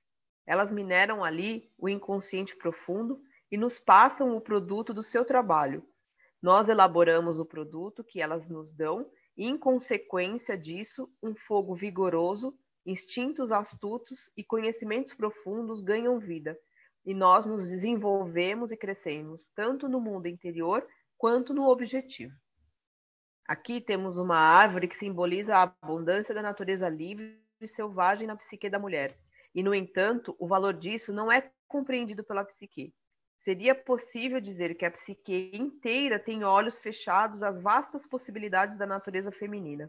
Elas 0.47 0.71
mineram 0.71 1.25
ali 1.25 1.73
o 1.79 1.89
inconsciente 1.89 2.55
profundo 2.59 3.23
e 3.51 3.57
nos 3.57 3.79
passam 3.79 4.37
o 4.37 4.41
produto 4.43 4.93
do 4.93 5.03
seu 5.03 5.25
trabalho, 5.25 5.83
nós 6.41 6.69
elaboramos 6.69 7.39
o 7.39 7.45
produto 7.45 8.05
que 8.05 8.21
elas 8.21 8.49
nos 8.49 8.73
dão 8.73 9.11
e, 9.37 9.45
em 9.47 9.57
consequência 9.57 10.57
disso, 10.57 11.13
um 11.23 11.35
fogo 11.35 11.75
vigoroso, 11.75 12.57
instintos 12.87 13.53
astutos 13.53 14.31
e 14.37 14.45
conhecimentos 14.45 15.13
profundos 15.13 15.81
ganham 15.81 16.19
vida, 16.19 16.59
e 17.05 17.15
nós 17.15 17.47
nos 17.47 17.67
desenvolvemos 17.67 18.73
e 18.73 18.77
crescemos, 18.77 19.51
tanto 19.55 19.89
no 19.89 20.01
mundo 20.01 20.27
interior 20.27 20.87
quanto 21.17 21.53
no 21.53 21.69
objetivo. 21.69 22.35
Aqui 23.47 23.81
temos 23.81 24.17
uma 24.17 24.37
árvore 24.37 24.87
que 24.87 24.97
simboliza 24.97 25.57
a 25.57 25.63
abundância 25.83 26.35
da 26.35 26.43
natureza 26.43 26.89
livre 26.89 27.43
e 27.61 27.67
selvagem 27.67 28.27
na 28.27 28.37
psique 28.37 28.69
da 28.69 28.79
mulher. 28.79 29.19
E, 29.55 29.63
no 29.63 29.75
entanto, 29.75 30.37
o 30.39 30.47
valor 30.47 30.75
disso 30.75 31.13
não 31.13 31.33
é 31.33 31.51
compreendido 31.67 32.23
pela 32.23 32.45
psique. 32.45 32.95
Seria 33.39 33.75
possível 33.75 34.41
dizer 34.41 34.75
que 34.75 34.85
a 34.85 34.91
psique 34.91 35.53
inteira 35.55 36.19
tem 36.19 36.43
olhos 36.43 36.79
fechados 36.79 37.43
às 37.43 37.61
vastas 37.61 38.05
possibilidades 38.05 38.77
da 38.77 38.87
natureza 38.87 39.31
feminina. 39.31 39.89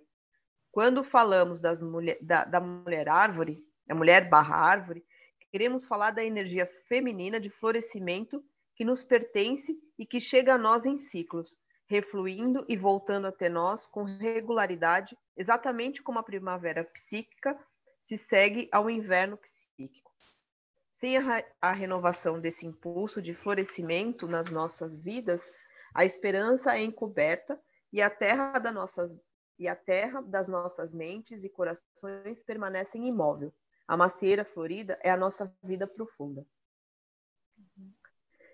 Quando 0.72 1.04
falamos 1.04 1.60
mulher, 1.82 2.20
da, 2.22 2.46
da 2.46 2.60
mulher 2.60 3.10
árvore, 3.10 3.66
a 3.90 3.96
mulher 3.96 4.30
barra 4.30 4.56
árvore, 4.56 5.04
queremos 5.52 5.86
falar 5.86 6.12
da 6.12 6.24
energia 6.24 6.68
feminina 6.88 7.40
de 7.40 7.50
florescimento 7.50 8.44
que 8.76 8.86
nos 8.86 9.04
pertence 9.04 9.76
e 9.98 10.06
que 10.06 10.22
chega 10.22 10.54
a 10.54 10.58
nós 10.58 10.86
em 10.86 11.00
ciclos, 11.00 11.58
refluindo 11.88 12.64
e 12.70 12.78
voltando 12.78 13.26
até 13.26 13.50
nós 13.50 13.88
com 13.88 14.04
regularidade, 14.04 15.18
exatamente 15.36 16.04
como 16.04 16.20
a 16.20 16.24
primavera 16.24 16.84
psíquica 16.84 17.60
se 18.00 18.16
segue 18.16 18.70
ao 18.72 18.90
inverno 18.90 19.38
psíquico. 19.38 20.09
Sem 21.00 21.16
a, 21.62 21.72
renovação 21.72 22.42
desse 22.42 22.68
impulso 22.68 23.22
de 23.22 23.34
florescimento 23.34 24.28
nas 24.28 24.52
nossas 24.52 24.94
vidas, 24.94 25.50
a 25.94 26.04
esperança 26.04 26.76
é 26.76 26.84
encoberta 26.84 27.58
e 27.92 28.02
a 28.02 28.10
terra, 28.10 28.60
da 28.60 28.70
nossas, 28.70 29.18
e 29.58 29.66
a 29.66 29.78
terra 29.78 30.22
das 30.22 30.50
nossas 30.50 30.94
mentes 30.94 31.46
e 31.46 31.50
corações 31.50 32.44
permanecem 32.44 33.08
imóvel. 33.08 33.54
A 33.88 33.96
macieira 33.96 34.44
florida 34.44 35.00
é 35.02 35.10
a 35.10 35.16
nossa 35.16 35.56
vida 35.64 35.88
profunda. 35.88 36.46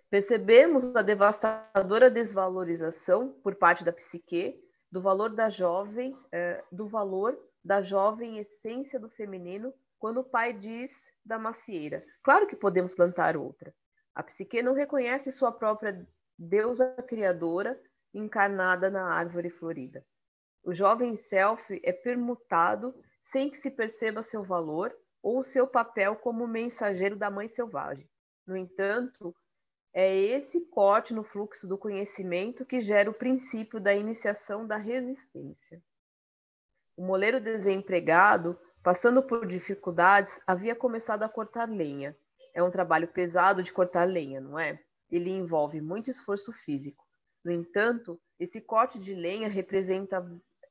Percebemos 0.08 0.96
a 0.96 1.02
devastadora 1.02 2.12
desvalorização 2.12 3.32
por 3.42 3.56
parte 3.56 3.84
da 3.84 3.92
psique 3.92 4.64
do 4.92 5.02
valor 5.02 5.34
da 5.34 5.50
jovem, 5.50 6.16
eh, 6.32 6.64
do 6.72 6.88
valor 6.88 7.36
da 7.64 7.82
jovem 7.82 8.38
essência 8.38 9.00
do 9.00 9.10
feminino 9.10 9.74
quando 10.00 10.20
o 10.20 10.24
pai 10.24 10.54
diz 10.54 11.12
da 11.24 11.38
macieira: 11.40 12.06
Claro 12.24 12.48
que 12.48 12.56
podemos 12.56 12.94
plantar 12.94 13.36
outra. 13.38 13.74
A 14.14 14.24
psique 14.24 14.62
não 14.62 14.74
reconhece 14.74 15.32
sua 15.32 15.52
própria 15.52 16.08
deusa 16.38 16.96
criadora 17.08 17.80
encarnada 18.14 18.90
na 18.90 19.04
árvore 19.04 19.50
florida. 19.50 20.06
O 20.64 20.74
jovem 20.74 21.16
self 21.16 21.80
é 21.84 21.92
permutado 21.92 22.96
sem 23.22 23.50
que 23.50 23.58
se 23.58 23.70
perceba 23.70 24.24
seu 24.24 24.44
valor 24.44 24.96
ou 25.22 25.44
seu 25.44 25.68
papel 25.68 26.16
como 26.16 26.48
mensageiro 26.48 27.16
da 27.16 27.30
mãe 27.30 27.48
selvagem. 27.48 28.10
No 28.46 28.56
entanto, 28.56 29.36
é 29.94 30.14
esse 30.14 30.62
corte 30.66 31.14
no 31.14 31.24
fluxo 31.24 31.68
do 31.68 31.78
conhecimento 31.78 32.66
que 32.66 32.82
gera 32.82 33.10
o 33.10 33.14
princípio 33.14 33.80
da 33.80 33.94
iniciação 33.94 34.68
da 34.68 34.76
resistência. 34.76 35.82
O 36.96 37.04
moleiro 37.04 37.40
desempregado 37.40 38.60
Passando 38.86 39.24
por 39.24 39.48
dificuldades, 39.48 40.40
havia 40.46 40.76
começado 40.76 41.24
a 41.24 41.28
cortar 41.28 41.68
lenha. 41.68 42.16
É 42.54 42.62
um 42.62 42.70
trabalho 42.70 43.08
pesado 43.08 43.64
de 43.64 43.74
cortar 43.74 44.04
lenha, 44.04 44.40
não 44.40 44.60
é? 44.60 44.80
Ele 45.10 45.32
envolve 45.32 45.82
muito 45.82 46.12
esforço 46.12 46.54
físico. 46.54 47.04
No 47.44 47.52
entanto, 47.52 48.22
esse 48.40 48.62
corte 48.62 49.00
de 49.00 49.16
lenha 49.16 49.50
representa 49.50 50.24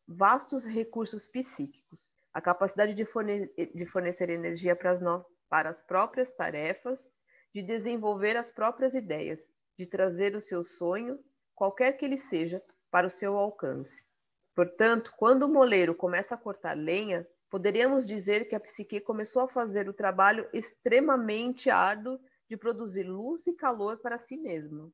vastos 0.06 0.64
recursos 0.64 1.26
psíquicos, 1.26 2.08
a 2.32 2.40
capacidade 2.40 2.94
de, 2.94 3.04
forne 3.04 3.52
de 3.74 3.84
fornecer 3.84 4.30
energia 4.30 4.76
para 4.76 4.92
as, 4.92 5.00
para 5.48 5.68
as 5.68 5.82
próprias 5.82 6.30
tarefas, 6.30 7.10
de 7.52 7.62
desenvolver 7.62 8.36
as 8.36 8.48
próprias 8.48 8.94
ideias, 8.94 9.50
de 9.76 9.86
trazer 9.86 10.36
o 10.36 10.40
seu 10.40 10.62
sonho, 10.62 11.18
qualquer 11.52 11.94
que 11.94 12.04
ele 12.04 12.16
seja, 12.16 12.62
para 12.92 13.08
o 13.08 13.10
seu 13.10 13.36
alcance. 13.36 14.06
Portanto, 14.54 15.12
quando 15.16 15.46
o 15.46 15.52
moleiro 15.52 15.96
começa 15.96 16.36
a 16.36 16.38
cortar 16.38 16.76
lenha, 16.76 17.26
Poderíamos 17.54 18.04
dizer 18.04 18.48
que 18.48 18.56
a 18.56 18.58
psique 18.58 18.98
começou 18.98 19.40
a 19.40 19.46
fazer 19.46 19.88
o 19.88 19.92
trabalho 19.92 20.44
extremamente 20.52 21.70
árduo 21.70 22.18
de 22.50 22.56
produzir 22.56 23.04
luz 23.04 23.46
e 23.46 23.52
calor 23.52 23.98
para 23.98 24.18
si 24.18 24.36
mesma. 24.36 24.90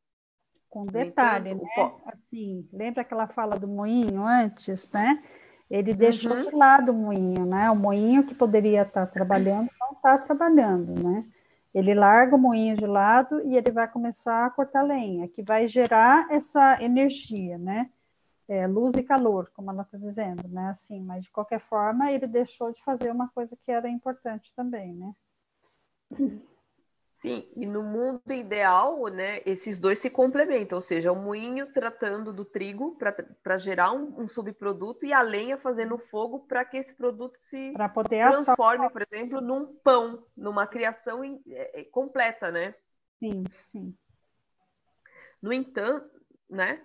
Com 0.69 0.85
detalhe, 0.85 1.53
entanto, 1.53 1.65
né? 1.65 2.13
Assim, 2.13 2.69
lembra 2.71 3.01
aquela 3.01 3.27
fala 3.27 3.59
do 3.59 3.67
moinho 3.67 4.27
antes, 4.27 4.87
né? 4.91 5.25
Ele 5.71 5.95
deixou 5.95 6.35
uhum. 6.35 6.51
de 6.51 6.55
lado 6.55 6.93
o 6.93 6.95
moinho, 6.95 7.47
né? 7.47 7.71
O 7.71 7.77
moinho 7.77 8.27
que 8.27 8.35
poderia 8.35 8.83
estar 8.83 9.07
trabalhando 9.07 9.71
não 9.81 9.93
está 9.93 10.19
trabalhando, 10.19 11.03
né? 11.03 11.25
Ele 11.73 11.95
larga 11.95 12.37
o 12.37 12.39
moinho 12.39 12.77
de 12.77 12.87
lado 12.87 13.41
e 13.41 13.57
ele 13.57 13.71
vai 13.71 13.91
começar 13.91 14.45
a 14.45 14.51
cortar 14.51 14.83
lenha, 14.83 15.27
que 15.29 15.43
vai 15.43 15.67
gerar 15.67 16.31
essa 16.31 16.77
energia, 16.83 17.57
né? 17.57 17.89
É, 18.51 18.67
luz 18.67 18.97
e 18.97 19.05
calor, 19.05 19.49
como 19.55 19.71
ela 19.71 19.83
está 19.83 19.97
dizendo, 19.97 20.49
né? 20.49 20.71
Assim, 20.71 21.01
mas 21.01 21.23
de 21.23 21.31
qualquer 21.31 21.61
forma, 21.61 22.11
ele 22.11 22.27
deixou 22.27 22.73
de 22.73 22.83
fazer 22.83 23.09
uma 23.13 23.29
coisa 23.29 23.57
que 23.57 23.71
era 23.71 23.89
importante 23.89 24.53
também, 24.57 24.93
né? 24.93 25.15
Sim, 27.13 27.49
e 27.55 27.65
no 27.65 27.85
mundo 27.85 28.33
ideal, 28.33 29.07
né, 29.07 29.41
esses 29.47 29.79
dois 29.79 30.01
se 30.01 30.11
complementam, 30.11 30.79
ou 30.79 30.83
seja, 30.83 31.13
o 31.13 31.17
moinho 31.17 31.73
tratando 31.73 32.33
do 32.33 32.45
trigo 32.45 32.99
para 33.41 33.57
gerar 33.57 33.93
um, 33.93 34.23
um, 34.23 34.27
subproduto 34.27 35.07
e 35.07 35.13
a 35.13 35.23
lenha 35.23 35.57
fazendo 35.57 35.97
fogo 35.97 36.41
para 36.41 36.65
que 36.65 36.77
esse 36.77 36.93
produto 36.95 37.37
se 37.37 37.73
transforme, 38.09 38.91
por 38.91 39.03
exemplo, 39.03 39.41
num 39.41 39.77
pão, 39.85 40.27
numa 40.37 40.67
criação 40.67 41.25
in, 41.25 41.41
é, 41.51 41.83
é, 41.83 41.85
completa, 41.85 42.51
né? 42.51 42.75
Sim, 43.21 43.45
sim. 43.71 43.95
No 45.41 45.53
entanto, 45.53 46.21
né? 46.49 46.83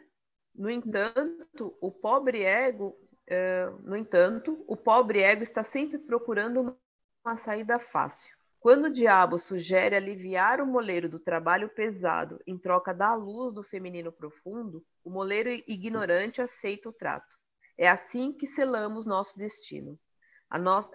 No 0.55 0.69
entanto, 0.69 1.77
o 1.81 1.91
pobre 1.91 2.43
ego, 2.43 2.97
é, 3.27 3.69
no 3.83 3.95
entanto, 3.95 4.63
o 4.67 4.77
pobre 4.77 5.21
ego 5.21 5.43
está 5.43 5.63
sempre 5.63 5.97
procurando 5.97 6.77
uma 7.23 7.35
saída 7.35 7.77
fácil 7.77 8.35
quando 8.65 8.85
o 8.85 8.91
diabo 8.91 9.37
sugere 9.37 9.95
aliviar 9.95 10.59
o 10.59 10.65
moleiro 10.65 11.07
do 11.07 11.19
trabalho 11.19 11.69
pesado 11.69 12.41
em 12.47 12.57
troca 12.57 12.95
da 12.95 13.13
luz 13.13 13.53
do 13.53 13.61
feminino 13.61 14.11
profundo, 14.11 14.83
o 15.03 15.11
moleiro 15.11 15.51
ignorante 15.67 16.41
aceita 16.41 16.89
o 16.89 16.91
trato. 16.91 17.37
É 17.77 17.87
assim 17.87 18.33
que 18.33 18.47
selamos 18.47 19.05
nosso 19.05 19.37
destino. 19.37 19.99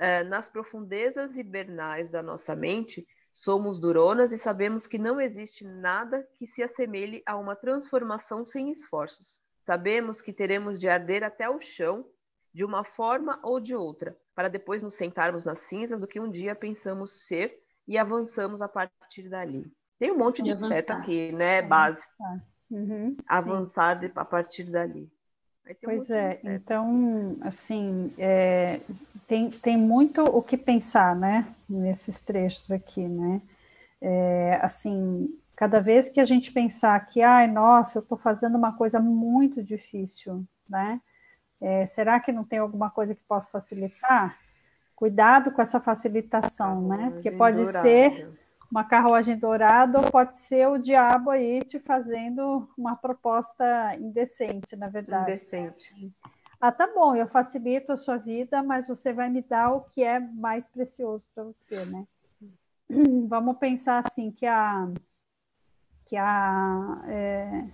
é, 0.00 0.24
nas 0.24 0.48
profundezas 0.48 1.36
hibernais 1.36 2.10
da 2.10 2.20
nossa 2.20 2.56
mente, 2.56 3.06
somos 3.32 3.78
duronas 3.78 4.32
e 4.32 4.38
sabemos 4.38 4.88
que 4.88 4.98
não 4.98 5.20
existe 5.20 5.62
nada 5.64 6.28
que 6.36 6.48
se 6.48 6.64
assemelhe 6.64 7.22
a 7.24 7.36
uma 7.36 7.54
transformação 7.54 8.44
sem 8.44 8.68
esforços. 8.72 9.40
Sabemos 9.62 10.22
que 10.22 10.32
teremos 10.32 10.78
de 10.78 10.88
arder 10.88 11.22
até 11.22 11.48
o 11.48 11.60
chão, 11.60 12.06
de 12.52 12.64
uma 12.64 12.82
forma 12.82 13.38
ou 13.42 13.60
de 13.60 13.74
outra, 13.74 14.16
para 14.34 14.48
depois 14.48 14.82
nos 14.82 14.94
sentarmos 14.94 15.44
nas 15.44 15.60
cinzas 15.60 16.00
do 16.00 16.06
que 16.06 16.18
um 16.18 16.30
dia 16.30 16.54
pensamos 16.54 17.26
ser 17.26 17.62
e 17.86 17.96
avançamos 17.98 18.62
a 18.62 18.68
partir 18.68 19.28
dali. 19.28 19.70
Tem 19.98 20.10
um 20.10 20.18
monte 20.18 20.42
de 20.42 20.52
seta 20.66 20.94
aqui, 20.94 21.30
né? 21.32 21.58
É, 21.58 21.62
Base. 21.62 22.06
Uhum, 22.70 23.16
avançar 23.26 23.94
de, 23.94 24.10
a 24.14 24.24
partir 24.24 24.64
dali. 24.64 25.10
pois 25.82 26.10
é, 26.10 26.40
então, 26.44 27.36
assim, 27.42 28.12
é, 28.16 28.80
tem, 29.26 29.50
tem 29.50 29.76
muito 29.76 30.22
o 30.22 30.40
que 30.40 30.56
pensar, 30.56 31.14
né? 31.14 31.54
Nesses 31.68 32.20
trechos 32.20 32.70
aqui, 32.70 33.06
né? 33.06 33.42
É, 34.00 34.58
assim, 34.62 35.28
cada 35.60 35.78
vez 35.78 36.08
que 36.08 36.18
a 36.18 36.24
gente 36.24 36.50
pensar 36.50 36.98
que, 37.08 37.20
ai, 37.20 37.46
nossa, 37.46 37.98
eu 37.98 38.02
estou 38.02 38.16
fazendo 38.16 38.56
uma 38.56 38.72
coisa 38.72 38.98
muito 38.98 39.62
difícil, 39.62 40.42
né? 40.66 40.98
É, 41.60 41.86
será 41.86 42.18
que 42.18 42.32
não 42.32 42.44
tem 42.44 42.58
alguma 42.58 42.88
coisa 42.88 43.14
que 43.14 43.22
possa 43.24 43.50
facilitar? 43.50 44.38
Cuidado 44.96 45.50
com 45.50 45.60
essa 45.60 45.78
facilitação, 45.78 46.88
né? 46.88 47.10
Porque 47.12 47.30
pode 47.30 47.66
ser 47.72 48.32
uma 48.70 48.84
carruagem 48.84 49.36
dourada 49.36 49.98
ou 49.98 50.10
pode 50.10 50.38
ser 50.38 50.66
o 50.66 50.78
diabo 50.78 51.28
aí 51.28 51.60
te 51.60 51.78
fazendo 51.78 52.66
uma 52.78 52.96
proposta 52.96 53.94
indecente, 53.96 54.74
na 54.76 54.88
verdade. 54.88 55.32
Indecente. 55.32 56.10
Ah, 56.58 56.72
tá 56.72 56.86
bom, 56.86 57.14
eu 57.14 57.28
facilito 57.28 57.92
a 57.92 57.98
sua 57.98 58.16
vida, 58.16 58.62
mas 58.62 58.88
você 58.88 59.12
vai 59.12 59.28
me 59.28 59.42
dar 59.42 59.72
o 59.72 59.82
que 59.82 60.02
é 60.02 60.18
mais 60.18 60.66
precioso 60.66 61.26
para 61.34 61.44
você, 61.44 61.84
né? 61.84 62.06
Vamos 63.28 63.58
pensar 63.58 63.98
assim 63.98 64.30
que 64.30 64.46
a 64.46 64.88
que 66.10 66.16
a 66.16 67.02
é, 67.06 67.64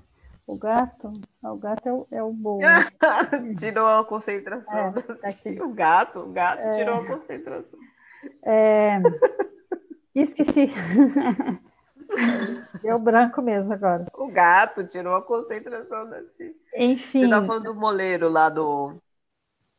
o 0.46 0.56
gato, 0.56 1.12
o 1.42 1.56
gato 1.56 1.88
é 1.88 1.92
o, 1.92 2.06
é 2.12 2.22
o 2.22 2.32
bom. 2.32 2.60
tirou 3.58 3.88
a 3.88 4.04
concentração. 4.04 4.94
É, 5.24 5.62
o 5.62 5.72
gato, 5.72 6.20
o 6.20 6.32
gato 6.32 6.68
é, 6.68 6.70
tirou 6.72 7.00
a 7.00 7.06
concentração. 7.06 7.78
É, 8.44 8.98
esqueci. 10.14 10.70
Deu 12.82 12.98
branco 12.98 13.42
mesmo 13.42 13.72
agora. 13.72 14.06
O 14.14 14.28
gato 14.28 14.86
tirou 14.86 15.16
a 15.16 15.22
concentração 15.22 16.08
daqui. 16.08 16.54
Enfim. 16.76 17.24
Você 17.24 17.30
tá 17.30 17.44
falando 17.44 17.64
do 17.64 17.74
moleiro 17.74 18.28
lá 18.28 18.48
do. 18.48 18.94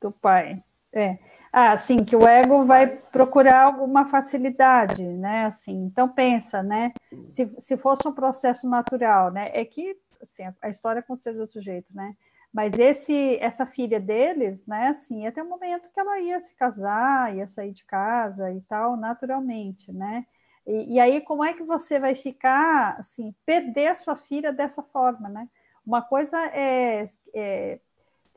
Do 0.02 0.12
pai. 0.12 0.62
É. 0.91 1.17
Ah, 1.52 1.76
sim, 1.78 2.04
que 2.04 2.16
o 2.16 2.28
ego 2.28 2.66
vai 2.66 2.88
procurar 2.88 3.64
alguma 3.64 4.06
facilidade, 4.10 5.02
né? 5.04 5.46
Assim, 5.46 5.74
então 5.86 6.08
pensa, 6.10 6.62
né? 6.62 6.92
Se, 7.02 7.50
se 7.60 7.78
fosse 7.78 8.08
um 8.08 8.14
processo 8.14 8.70
natural, 8.70 9.32
né? 9.32 9.50
É 9.54 9.64
que 9.66 9.96
assim, 10.22 10.44
a 10.62 10.70
história 10.70 11.00
aconteceu 11.00 11.34
de 11.34 11.40
outro 11.40 11.62
jeito, 11.62 11.88
né? 11.94 12.16
Mas 12.54 12.78
esse, 12.80 13.38
essa 13.40 13.66
filha 13.66 14.00
deles, 14.00 14.66
né, 14.66 14.88
assim, 14.88 15.24
ia 15.24 15.32
ter 15.32 15.42
um 15.44 15.50
momento 15.50 15.92
que 15.92 16.00
ela 16.00 16.20
ia 16.20 16.40
se 16.40 16.56
casar, 16.56 17.36
ia 17.36 17.46
sair 17.46 17.72
de 17.74 17.86
casa 17.86 18.52
e 18.52 18.62
tal, 18.62 18.96
naturalmente, 18.98 19.92
né? 19.92 20.26
E, 20.66 20.96
e 20.96 21.00
aí, 21.00 21.22
como 21.22 21.44
é 21.44 21.54
que 21.54 21.64
você 21.64 22.00
vai 22.00 22.16
ficar, 22.16 22.96
assim, 23.00 23.34
perder 23.46 23.88
a 23.88 23.96
sua 23.96 24.16
filha 24.16 24.52
dessa 24.52 24.82
forma, 24.84 25.30
né? 25.30 25.48
Uma 25.86 26.02
coisa 26.02 26.38
é, 26.48 27.06
é 27.34 27.80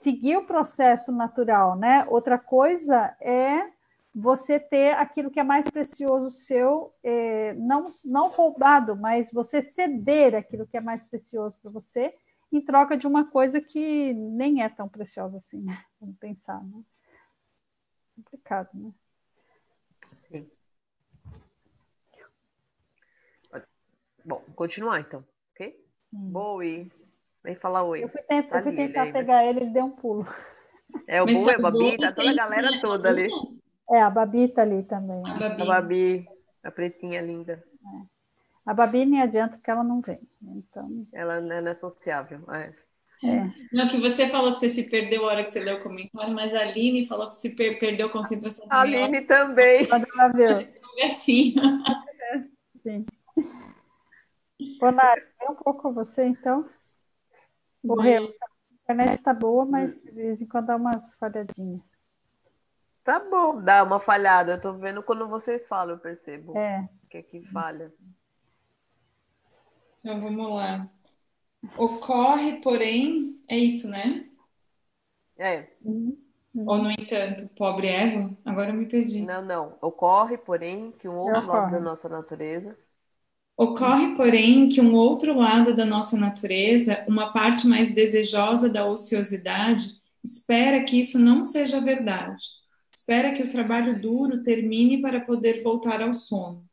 seguir 0.01 0.37
o 0.37 0.47
processo 0.47 1.13
natural, 1.13 1.77
né? 1.77 2.05
Outra 2.09 2.39
coisa 2.39 3.15
é 3.21 3.71
você 4.15 4.59
ter 4.59 4.95
aquilo 4.95 5.31
que 5.31 5.39
é 5.39 5.45
mais 5.45 5.71
precioso 5.71 6.31
seu, 6.31 6.93
é, 7.03 7.55
não, 7.55 7.89
não 8.05 8.29
roubado, 8.29 8.97
mas 8.97 9.31
você 9.33 9.63
ceder 9.63 10.35
aquilo 10.35 10.67
que 10.67 10.77
é 10.77 10.81
mais 10.81 11.03
precioso 11.03 11.59
para 11.61 11.71
você 11.71 12.15
em 12.53 12.61
troca 12.61 12.97
de 12.97 13.07
uma 13.07 13.31
coisa 13.31 13.61
que 13.61 14.13
nem 14.13 14.63
é 14.63 14.69
tão 14.69 14.89
preciosa 14.89 15.39
assim, 15.39 15.61
né? 15.63 15.85
Vamos 16.01 16.17
pensar, 16.19 16.63
né? 16.65 16.83
Complicado, 18.17 18.71
né? 18.75 18.93
Sim. 20.15 20.51
Bom, 24.25 24.45
continuar 24.55 25.01
então, 25.01 25.25
ok? 25.53 25.87
Sim. 26.11 26.33
Oi. 26.35 26.91
Vem 27.43 27.55
falar 27.55 27.83
oi. 27.85 28.05
Eu 28.05 28.09
fui, 28.09 28.23
tentar, 28.23 28.59
eu 28.59 28.63
fui 28.63 28.77
tentar 28.77 29.13
pegar 29.13 29.45
ele, 29.45 29.61
ele 29.61 29.71
deu 29.71 29.85
um 29.85 29.91
pulo. 29.91 30.27
É 31.07 31.23
o 31.23 31.27
Boi, 31.27 31.55
a 31.55 31.59
Babi, 31.59 31.99
tá 31.99 32.13
toda 32.13 32.31
a 32.31 32.35
galera 32.35 32.81
toda 32.81 33.09
ali. 33.09 33.29
É, 33.91 34.03
a 34.03 34.11
Babi 34.11 34.49
tá 34.49 34.63
ali 34.63 34.83
também. 34.83 35.23
A 35.27 35.35
Babi, 35.35 35.63
a, 35.63 35.65
Babi, 35.65 36.29
a 36.65 36.71
pretinha 36.71 37.21
linda. 37.21 37.53
É. 37.55 38.07
A 38.67 38.75
Babi 38.75 39.07
nem 39.07 39.23
adianta 39.23 39.59
que 39.63 39.71
ela 39.71 39.83
não 39.83 40.01
vem. 40.01 40.21
Então... 40.43 41.07
Ela 41.13 41.41
não 41.41 41.57
é 41.57 41.75
sociável. 41.75 42.41
É. 42.53 42.73
É. 43.23 43.43
Não, 43.73 43.87
que 43.89 44.01
você 44.01 44.29
falou 44.29 44.53
que 44.53 44.61
você 44.61 44.71
se 44.71 44.85
perdeu 44.85 45.25
a 45.25 45.29
hora 45.29 45.43
que 45.43 45.51
você 45.51 45.61
leu 45.61 45.77
o 45.77 45.83
comentário, 45.83 46.35
mas 46.35 46.55
a 46.55 46.61
Aline 46.61 47.07
falou 47.07 47.29
que 47.29 47.37
se 47.37 47.55
per 47.55 47.79
perdeu 47.79 48.07
a 48.07 48.11
concentração. 48.11 48.67
A 48.71 48.81
Aline 48.81 49.21
também. 49.23 49.87
Ela 49.91 50.29
viu. 50.29 50.57
Um 50.57 51.09
gatinho. 51.09 51.63
Sim. 52.83 53.05
Ô, 54.83 54.91
Nari, 54.91 55.23
um 55.51 55.55
pouco 55.55 55.83
com 55.83 55.93
você, 55.93 56.25
então. 56.25 56.67
Morreu. 57.83 58.25
A 58.25 58.93
internet 58.93 59.15
está 59.15 59.33
boa, 59.33 59.65
mas 59.65 59.95
de 59.95 60.11
vez 60.11 60.43
em 60.43 60.47
quando 60.47 60.67
dá 60.67 60.77
umas 60.77 61.15
falhadinhas. 61.15 61.81
Tá 63.03 63.19
bom, 63.19 63.63
dá 63.63 63.83
uma 63.83 63.99
falhada. 63.99 64.53
Eu 64.53 64.61
tô 64.61 64.73
vendo 64.75 65.03
quando 65.03 65.29
vocês 65.29 65.67
falam, 65.67 65.95
eu 65.95 66.01
percebo. 66.01 66.57
É. 66.57 66.89
Que 67.09 67.19
aqui 67.19 67.45
falha. 67.47 67.93
Então 69.99 70.21
vamos 70.21 70.51
lá. 70.51 70.89
Ocorre, 71.79 72.61
porém, 72.61 73.43
é 73.49 73.57
isso, 73.57 73.89
né? 73.89 74.29
É. 75.37 75.69
Uhum. 75.83 76.17
Ou, 76.55 76.79
no 76.79 76.91
entanto, 76.91 77.49
pobre 77.57 77.89
ego? 77.89 78.37
Agora 78.45 78.71
eu 78.71 78.75
me 78.75 78.87
perdi. 78.87 79.23
Não, 79.23 79.43
não. 79.43 79.79
Ocorre, 79.81 80.37
porém, 80.37 80.91
que 80.93 81.09
um 81.09 81.17
outro 81.17 81.47
lado 81.47 81.73
da 81.73 81.81
nossa 81.81 82.09
natureza. 82.09 82.77
Ocorre, 83.61 84.17
porém, 84.17 84.69
que 84.69 84.81
um 84.81 84.95
outro 84.95 85.35
lado 85.37 85.75
da 85.75 85.85
nossa 85.85 86.17
natureza, 86.17 87.05
uma 87.07 87.33
parte 87.33 87.67
mais 87.67 87.93
desejosa 87.93 88.69
da 88.69 88.87
ociosidade, 88.87 89.91
espera 90.25 90.83
que 90.85 90.99
isso 90.99 91.19
não 91.19 91.43
seja 91.43 91.81
verdade 91.81 92.45
espera 93.11 93.33
que 93.35 93.43
o 93.43 93.51
trabalho 93.51 94.01
duro 94.01 94.43
termine 94.43 95.01
para 95.01 95.21
poder 95.21 95.63
voltar 95.63 96.03
ao 96.03 96.13
sono. 96.13 96.65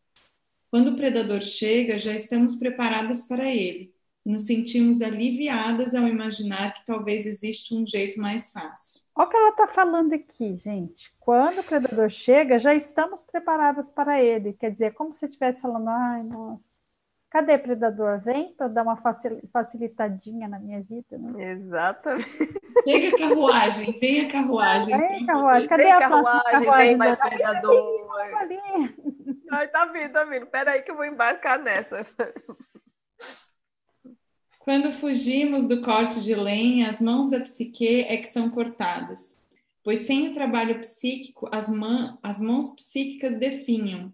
Quando 0.69 0.91
o 0.91 0.95
predador 0.95 1.41
chega, 1.41 1.97
já 1.97 2.13
estamos 2.13 2.56
preparadas 2.56 3.23
para 3.28 3.52
ele. 3.52 3.91
Nos 4.27 4.45
sentimos 4.45 5.01
aliviadas 5.01 5.95
ao 5.95 6.05
imaginar 6.05 6.73
que 6.73 6.85
talvez 6.85 7.25
exista 7.25 7.73
um 7.73 7.85
jeito 7.85 8.19
mais 8.19 8.51
fácil. 8.51 8.99
Olha 9.15 9.25
o 9.25 9.29
que 9.29 9.37
ela 9.37 9.49
está 9.51 9.67
falando 9.67 10.11
aqui, 10.11 10.57
gente. 10.57 11.13
Quando 11.17 11.59
o 11.59 11.63
predador 11.63 12.09
chega, 12.09 12.59
já 12.59 12.75
estamos 12.75 13.23
preparadas 13.23 13.87
para 13.87 14.21
ele. 14.21 14.51
Quer 14.51 14.71
dizer, 14.71 14.85
é 14.87 14.91
como 14.91 15.13
se 15.13 15.25
estivesse 15.25 15.61
falando, 15.61 15.87
ai, 15.87 16.23
nossa, 16.23 16.77
Cadê 17.29 17.57
predador? 17.57 18.19
Vem 18.21 18.53
para 18.53 18.67
dar 18.67 18.83
uma 18.83 18.97
facilitadinha 19.51 20.47
na 20.47 20.59
minha 20.59 20.81
vida, 20.81 21.17
né? 21.17 21.51
Exatamente. 21.51 22.27
Chega 22.83 23.15
a 23.15 23.19
carruagem, 23.19 23.99
vem 23.99 24.25
a 24.25 24.31
carruagem. 24.31 24.97
Vem 24.97 25.23
a 25.23 25.25
carruagem. 25.25 25.69
Cadê 25.69 25.83
vem 25.83 25.91
a 25.91 25.99
carruagem? 25.99 26.51
carruagem? 26.51 26.87
Vem 26.87 26.97
mais 26.97 27.19
predador. 27.19 28.07
Ai, 29.51 29.67
tá 29.67 29.85
vindo, 29.85 30.11
tá 30.11 30.23
vindo. 30.23 30.47
Peraí 30.47 30.81
que 30.81 30.91
eu 30.91 30.95
vou 30.95 31.05
embarcar 31.05 31.59
nessa. 31.59 32.05
Quando 34.67 34.91
fugimos 34.91 35.65
do 35.65 35.80
corte 35.80 36.21
de 36.21 36.36
lenha, 36.36 36.89
as 36.89 36.99
mãos 36.99 37.30
da 37.30 37.39
psique 37.39 38.01
é 38.01 38.17
que 38.17 38.27
são 38.27 38.49
cortadas, 38.49 39.34
pois 39.82 39.99
sem 39.99 40.27
o 40.27 40.34
trabalho 40.34 40.82
psíquico, 40.82 41.47
as, 41.53 41.71
as 42.21 42.41
mãos 42.41 42.75
psíquicas 42.75 43.39
definham. 43.39 44.12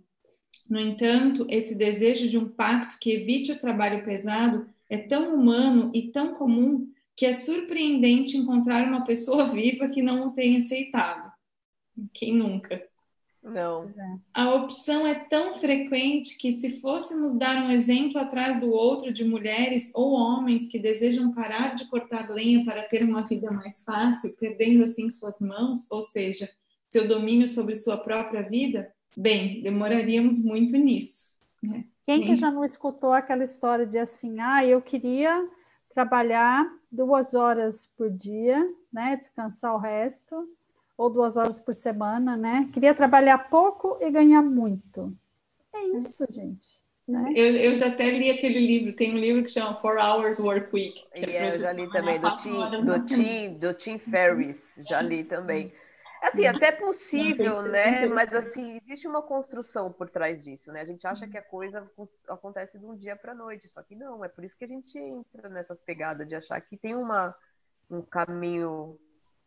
No 0.70 0.80
entanto, 0.80 1.48
esse 1.50 1.76
desejo 1.76 2.30
de 2.30 2.38
um 2.38 2.48
pacto 2.48 3.00
que 3.00 3.14
evite 3.14 3.52
o 3.52 3.60
trabalho 3.60 4.06
pesado 4.06 4.70
é 4.88 4.96
tão 4.96 5.34
humano 5.34 5.90
e 5.92 6.12
tão 6.12 6.36
comum 6.36 6.88
que 7.16 7.26
é 7.26 7.34
surpreendente 7.34 8.38
encontrar 8.38 8.88
uma 8.88 9.04
pessoa 9.04 9.48
viva 9.50 9.90
que 9.90 10.04
não 10.04 10.28
o 10.28 10.32
tenha 10.34 10.60
aceitado. 10.60 11.32
Quem 12.14 12.32
nunca? 12.32 12.80
Não. 13.44 13.90
É. 13.90 14.18
A 14.34 14.56
opção 14.56 15.06
é 15.06 15.16
tão 15.16 15.56
frequente 15.56 16.38
que, 16.38 16.52
se 16.52 16.80
fôssemos 16.80 17.36
dar 17.36 17.58
um 17.64 17.72
exemplo 17.72 18.20
atrás 18.20 18.60
do 18.60 18.72
outro 18.72 19.12
de 19.12 19.26
mulheres 19.26 19.92
ou 19.94 20.14
homens 20.14 20.68
que 20.68 20.80
desejam 20.80 21.34
parar 21.34 21.76
de 21.76 21.86
cortar 21.90 22.30
lenha 22.30 22.64
para 22.64 22.84
ter 22.84 23.04
uma 23.04 23.24
vida 23.24 23.52
mais 23.52 23.84
fácil, 23.84 24.36
perdendo 24.38 24.86
assim 24.86 25.10
suas 25.10 25.42
mãos, 25.42 25.92
ou 25.92 26.00
seja, 26.00 26.50
seu 26.90 27.08
domínio 27.08 27.48
sobre 27.48 27.76
sua 27.76 27.98
própria 27.98 28.42
vida, 28.42 28.94
bem, 29.18 29.62
demoraríamos 29.62 30.44
muito 30.44 30.78
nisso. 30.78 31.34
Né? 31.62 31.86
Quem 32.06 32.22
que 32.22 32.36
já 32.36 32.52
não 32.52 32.64
escutou 32.64 33.14
aquela 33.14 33.44
história 33.44 33.86
de 33.86 33.98
assim, 33.98 34.40
ah, 34.40 34.66
eu 34.66 34.82
queria 34.82 35.50
trabalhar 35.94 36.70
duas 36.92 37.34
horas 37.34 37.88
por 37.98 38.10
dia, 38.10 38.60
né, 38.92 39.16
descansar 39.16 39.74
o 39.74 39.80
resto, 39.80 40.48
ou 40.98 41.10
duas 41.10 41.38
horas 41.38 41.60
por 41.60 41.74
semana, 41.74 42.38
né? 42.38 42.70
Queria 42.74 42.94
trabalhar 42.94 43.50
pouco 43.50 43.98
e 44.02 44.10
ganhar 44.12 44.42
muito. 44.42 45.16
É 45.74 45.84
isso, 45.98 46.26
gente. 46.32 46.74
Né? 47.08 47.34
Eu, 47.36 47.56
eu 47.58 47.76
já 47.76 47.88
até 47.88 48.10
li 48.10 48.30
aquele 48.30 48.60
livro, 48.66 48.96
tem 48.96 49.14
um 49.14 49.18
livro 49.18 49.44
que 49.44 49.50
chama 49.50 49.74
Four 49.76 49.98
Hours 49.98 50.40
Work 50.40 50.70
Week. 50.74 51.06
Que 51.14 51.26
é, 51.26 51.54
eu 51.54 51.60
já 51.60 51.74
li 51.74 51.92
também, 51.92 52.20
do 52.20 52.38
Tim, 52.38 52.86
do, 52.86 53.04
Tim, 53.04 53.54
do 53.58 53.74
Tim 53.74 53.98
Ferriss, 53.98 54.82
já 54.88 55.02
li 55.02 55.24
também. 55.24 55.74
Assim, 56.22 56.48
até 56.48 56.72
possível, 56.72 57.62
né? 57.64 58.08
Mas 58.08 58.34
assim, 58.34 58.80
existe 58.82 59.06
uma 59.06 59.22
construção 59.22 59.92
por 59.92 60.10
trás 60.10 60.42
disso, 60.42 60.72
né? 60.72 60.80
A 60.80 60.86
gente 60.86 61.06
acha 61.06 61.28
que 61.28 61.38
a 61.38 61.42
coisa 61.42 61.86
acontece 62.30 62.80
de 62.80 62.86
um 62.86 62.96
dia 62.96 63.14
para 63.14 63.34
a 63.34 63.36
noite, 63.36 63.68
só 63.68 63.84
que 63.84 63.94
não. 63.94 64.24
É 64.24 64.30
por 64.30 64.42
isso 64.46 64.58
que 64.58 64.64
a 64.64 64.68
gente 64.68 64.98
entra 64.98 65.50
nessas 65.50 65.82
pegadas 65.82 66.26
de 66.26 66.34
achar 66.34 66.62
que 66.62 66.78
tem 66.78 66.96
uma, 66.96 67.36
um 67.92 68.02
caminho 68.02 68.98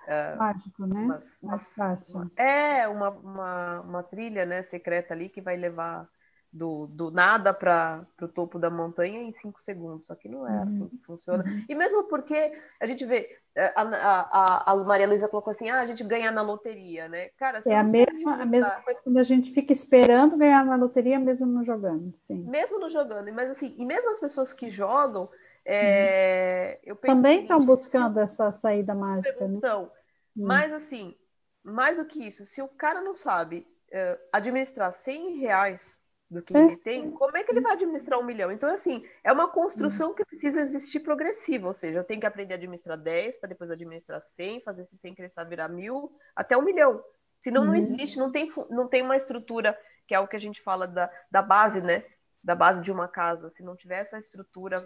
Uh, 0.07 0.39
Mágico, 0.39 0.87
né? 0.87 1.01
Umas, 1.01 1.39
Mais 1.43 1.69
fácil. 1.69 2.17
Uma, 2.17 2.31
é, 2.37 2.87
uma, 2.89 3.11
uma, 3.11 3.81
uma, 3.81 4.03
trilha 4.03 4.47
né, 4.47 4.63
secreta 4.63 5.13
ali 5.13 5.29
que 5.29 5.41
vai 5.41 5.57
levar 5.57 6.09
do, 6.53 6.87
do 6.87 7.11
nada 7.11 7.53
para 7.53 8.07
o 8.23 8.29
topo 8.29 8.59
da 8.59 8.71
montanha 8.71 9.21
em 9.21 9.33
cinco 9.33 9.61
segundos. 9.61 10.07
Só 10.07 10.15
que 10.15 10.29
não 10.29 10.47
é 10.47 10.53
uhum. 10.53 10.63
assim 10.63 10.89
que 10.89 10.99
funciona. 10.99 11.45
Uhum. 11.45 11.65
E 11.69 11.75
mesmo 11.75 12.05
porque 12.05 12.53
a 12.81 12.87
gente 12.87 13.05
vê, 13.05 13.37
é, 13.55 13.73
a, 13.75 13.83
a, 13.83 14.73
a 14.73 14.77
Maria 14.77 15.09
Luísa 15.09 15.29
colocou 15.29 15.51
assim, 15.51 15.69
ah, 15.71 15.81
a 15.81 15.87
gente 15.87 16.05
ganha 16.05 16.31
na 16.31 16.43
loteria, 16.43 17.09
né? 17.09 17.29
Cara, 17.37 17.61
é 17.67 17.77
a 17.77 17.83
mesma, 17.83 18.43
a 18.43 18.47
mesma 18.47 18.81
coisa 18.83 19.01
quando 19.03 19.19
a 19.19 19.25
gente 19.25 19.51
fica 19.53 19.73
esperando 19.73 20.37
ganhar 20.37 20.65
na 20.65 20.77
loteria, 20.77 21.19
mesmo 21.19 21.47
não 21.47 21.65
jogando, 21.65 22.17
sim. 22.17 22.45
Mesmo 22.45 22.79
não 22.79 22.89
jogando, 22.89 23.33
mas 23.33 23.51
assim, 23.51 23.75
e 23.77 23.85
mesmo 23.85 24.11
as 24.11 24.19
pessoas 24.19 24.53
que 24.53 24.69
jogam, 24.69 25.29
é, 25.69 26.79
eu 26.85 26.95
Também 26.95 27.43
estão 27.43 27.59
buscando 27.59 28.21
essa 28.21 28.53
saída 28.53 28.95
mágica, 28.95 29.49
né? 29.49 29.57
Então, 29.57 29.91
mas 30.35 30.73
assim, 30.73 31.17
mais 31.63 31.97
do 31.97 32.05
que 32.05 32.25
isso, 32.25 32.45
se 32.45 32.63
o 32.63 32.69
cara 32.69 33.03
não 33.03 33.13
sabe 33.13 33.67
uh, 33.89 34.21
administrar 34.33 34.93
100 34.93 35.39
reais 35.39 35.99
do 36.31 36.41
que 36.41 36.57
ele 36.57 36.77
tem, 36.77 37.11
como 37.11 37.37
é 37.37 37.43
que 37.43 37.51
ele 37.51 37.61
vai 37.61 37.73
administrar 37.73 38.19
um 38.19 38.25
milhão? 38.25 38.53
Então, 38.53 38.69
assim, 38.73 39.05
é 39.25 39.33
uma 39.33 39.49
construção 39.49 40.15
que 40.15 40.25
precisa 40.25 40.61
existir 40.61 41.01
progressiva, 41.01 41.67
ou 41.67 41.73
seja, 41.73 41.99
eu 41.99 42.05
tenho 42.05 42.21
que 42.21 42.27
aprender 42.27 42.55
a 42.55 42.57
administrar 42.57 42.97
10, 42.97 43.39
para 43.39 43.49
depois 43.49 43.71
administrar 43.71 44.21
100, 44.21 44.61
fazer 44.61 44.83
esse 44.83 44.97
100 44.97 45.15
crescer 45.15 45.45
virar 45.47 45.69
mil, 45.69 46.13
até 46.35 46.57
um 46.57 46.63
milhão. 46.63 47.03
Senão 47.41 47.65
não 47.65 47.75
existe, 47.75 48.19
não 48.19 48.31
tem, 48.31 48.49
não 48.71 48.89
tem 48.89 49.03
uma 49.03 49.17
estrutura, 49.17 49.79
que 50.07 50.15
é 50.15 50.21
o 50.21 50.29
que 50.29 50.37
a 50.37 50.41
gente 50.41 50.61
fala 50.61 50.87
da, 50.87 51.11
da 51.31 51.43
base, 51.43 51.81
né? 51.81 52.05
Da 52.43 52.55
base 52.55 52.83
de 52.83 52.91
uma 52.91 53.07
casa. 53.07 53.49
Se 53.49 53.63
não 53.63 53.77
tiver 53.77 53.99
essa 53.99 54.19
estrutura 54.19 54.85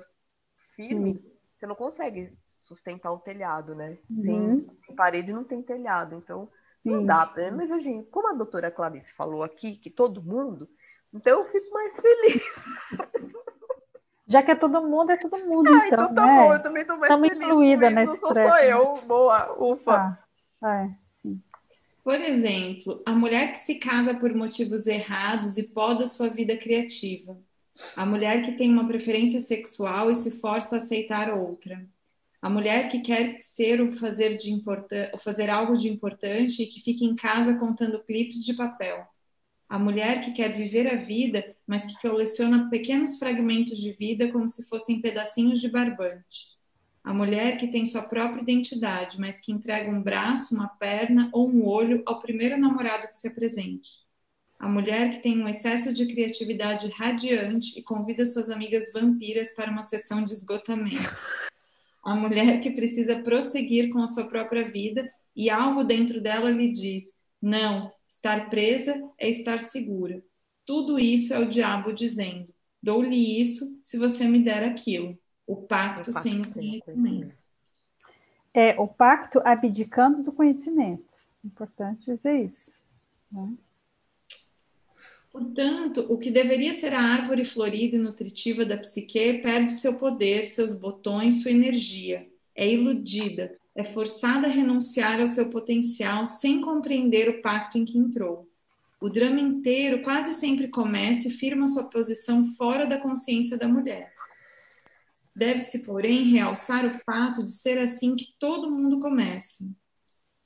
firme, 0.81 1.15
Sim. 1.15 1.33
você 1.57 1.67
não 1.67 1.75
consegue 1.75 2.33
sustentar 2.45 3.13
o 3.13 3.19
telhado, 3.19 3.75
né? 3.75 3.99
Uhum. 4.09 4.17
Sem, 4.17 4.71
sem, 4.73 4.97
parede 4.97 5.33
não 5.33 5.45
tem 5.45 5.63
telhado. 5.63 6.17
Então, 6.17 6.49
Sim. 6.83 6.91
não 6.91 7.05
dá. 7.05 7.31
Né? 7.37 7.51
Mas, 7.51 7.71
a 7.71 7.79
gente, 7.79 8.09
como 8.09 8.29
a 8.29 8.35
doutora 8.35 8.71
Clarice 8.71 9.13
falou 9.13 9.43
aqui, 9.43 9.77
que 9.77 9.91
todo 9.91 10.23
mundo, 10.23 10.69
então 11.13 11.41
eu 11.41 11.51
fico 11.51 11.71
mais 11.73 12.01
feliz. 12.01 12.43
Já 14.27 14.45
que 14.45 14.53
é 14.53 14.55
todo 14.55 14.81
mundo, 14.83 15.11
é 15.11 15.17
todo 15.17 15.37
mundo. 15.45 15.69
Ah, 15.69 15.89
então, 15.89 16.05
então 16.05 16.15
tá 16.15 16.27
né? 16.27 16.37
bom, 16.37 16.55
eu 16.55 16.63
também 16.63 16.83
estou 16.83 16.97
mais 16.97 17.13
Estamos 17.13 17.29
feliz. 17.31 17.49
incluída 17.49 17.91
nessa 17.91 18.13
Não 18.13 18.21
sou 18.21 18.33
só 18.33 18.59
eu, 18.61 18.95
boa, 19.05 19.57
ufa. 19.61 20.19
Ah, 20.63 20.85
é, 20.85 20.91
sim. 21.21 21.43
Por 22.05 22.15
exemplo, 22.15 23.03
a 23.05 23.13
mulher 23.13 23.51
que 23.51 23.59
se 23.59 23.75
casa 23.75 24.15
por 24.15 24.33
motivos 24.33 24.87
errados 24.87 25.59
e 25.59 25.65
poda 25.65 26.07
sua 26.07 26.29
vida 26.29 26.57
criativa. 26.57 27.37
A 27.97 28.07
mulher 28.07 28.45
que 28.45 28.53
tem 28.53 28.71
uma 28.71 28.87
preferência 28.87 29.41
sexual 29.41 30.11
e 30.11 30.15
se 30.15 30.31
força 30.31 30.77
a 30.77 30.79
aceitar 30.79 31.33
outra. 31.33 31.87
A 32.41 32.49
mulher 32.49 32.89
que 32.89 33.01
quer 33.01 33.39
ser 33.41 33.81
ou 33.81 33.91
fazer, 33.91 34.39
de 34.39 34.63
fazer 35.19 35.51
algo 35.51 35.77
de 35.77 35.89
importante 35.89 36.63
e 36.63 36.67
que 36.67 36.81
fica 36.81 37.05
em 37.05 37.15
casa 37.15 37.55
contando 37.55 38.03
clipes 38.03 38.45
de 38.45 38.55
papel. 38.55 39.07
A 39.69 39.79
mulher 39.79 40.21
que 40.23 40.33
quer 40.33 40.57
viver 40.57 40.87
a 40.89 40.97
vida, 40.97 41.55
mas 41.67 41.85
que 41.85 42.01
coleciona 42.01 42.71
pequenos 42.71 43.19
fragmentos 43.19 43.79
de 43.79 43.93
vida 43.93 44.33
como 44.33 44.49
se 44.49 44.67
fossem 44.69 45.01
pedacinhos 45.01 45.61
de 45.61 45.69
barbante. 45.69 46.59
A 47.05 47.15
mulher 47.15 47.57
que 47.57 47.69
tem 47.69 47.87
sua 47.87 48.03
própria 48.03 48.43
identidade, 48.43 49.21
mas 49.21 49.41
que 49.41 49.53
entrega 49.53 49.91
um 49.91 50.03
braço, 50.03 50.55
uma 50.55 50.69
perna 50.69 51.31
ou 51.33 51.49
um 51.49 51.67
olho 51.67 52.03
ao 52.07 52.21
primeiro 52.21 52.59
namorado 52.59 53.09
que 53.09 53.15
se 53.15 53.29
apresente 53.29 54.10
a 54.61 54.69
mulher 54.69 55.13
que 55.13 55.23
tem 55.23 55.43
um 55.43 55.49
excesso 55.49 55.91
de 55.91 56.07
criatividade 56.07 56.91
radiante 56.91 57.79
e 57.79 57.83
convida 57.83 58.27
suas 58.27 58.51
amigas 58.51 58.93
vampiras 58.93 59.55
para 59.55 59.71
uma 59.71 59.81
sessão 59.81 60.23
de 60.23 60.35
esgotamento. 60.35 61.11
A 62.05 62.15
mulher 62.15 62.61
que 62.61 62.71
precisa 62.71 63.23
prosseguir 63.23 63.89
com 63.89 64.01
a 64.01 64.07
sua 64.07 64.29
própria 64.29 64.69
vida 64.69 65.11
e 65.35 65.49
algo 65.49 65.83
dentro 65.83 66.21
dela 66.21 66.51
lhe 66.51 66.71
diz: 66.71 67.05
não, 67.41 67.91
estar 68.07 68.51
presa 68.51 69.03
é 69.19 69.31
estar 69.31 69.61
segura. 69.61 70.23
Tudo 70.67 70.99
isso 70.99 71.33
é 71.33 71.39
o 71.39 71.49
diabo 71.49 71.91
dizendo: 71.91 72.53
dou-lhe 72.83 73.41
isso 73.41 73.81
se 73.83 73.97
você 73.97 74.29
me 74.29 74.45
der 74.45 74.63
aquilo. 74.63 75.19
O 75.47 75.57
pacto, 75.57 76.11
o 76.11 76.13
pacto 76.13 76.21
sem 76.23 76.39
o 76.39 76.53
conhecimento. 76.53 77.43
É 78.53 78.79
o 78.79 78.87
pacto 78.87 79.41
abdicando 79.43 80.23
do 80.23 80.33
conhecimento. 80.33 81.15
Importante 81.43 82.05
dizer 82.05 82.45
isso. 82.45 82.79
Né? 83.33 83.55
Portanto, 85.33 86.07
o 86.09 86.19
que 86.19 86.31
deveria 86.31 86.73
ser 86.73 86.93
a 86.93 87.01
árvore 87.01 87.45
florida 87.45 87.95
e 87.95 87.99
nutritiva 87.99 88.65
da 88.65 88.77
psique 88.77 89.35
perde 89.35 89.73
seu 89.73 89.95
poder, 89.95 90.45
seus 90.45 90.73
botões, 90.73 91.43
sua 91.43 91.53
energia. 91.53 92.27
É 92.55 92.69
iludida, 92.69 93.57
é 93.75 93.85
forçada 93.85 94.49
a 94.49 94.51
renunciar 94.51 95.21
ao 95.21 95.29
seu 95.29 95.49
potencial 95.51 96.27
sem 96.27 96.61
compreender 96.61 97.29
o 97.29 97.41
pacto 97.41 97.79
em 97.79 97.85
que 97.85 97.97
entrou. 97.97 98.49
O 99.01 99.09
drama 99.09 99.41
inteiro 99.41 100.03
quase 100.03 100.35
sempre 100.35 100.69
começa 100.69 101.29
e 101.29 101.31
firma 101.31 101.67
sua 101.67 101.85
posição 101.85 102.53
fora 102.55 102.85
da 102.85 102.99
consciência 102.99 103.57
da 103.57 103.69
mulher. 103.69 104.13
Deve-se, 105.35 105.79
porém, 105.79 106.25
realçar 106.25 106.85
o 106.85 106.99
fato 106.99 107.45
de 107.45 107.53
ser 107.53 107.79
assim 107.79 108.17
que 108.17 108.35
todo 108.39 108.71
mundo 108.71 108.99
começa. 108.99 109.65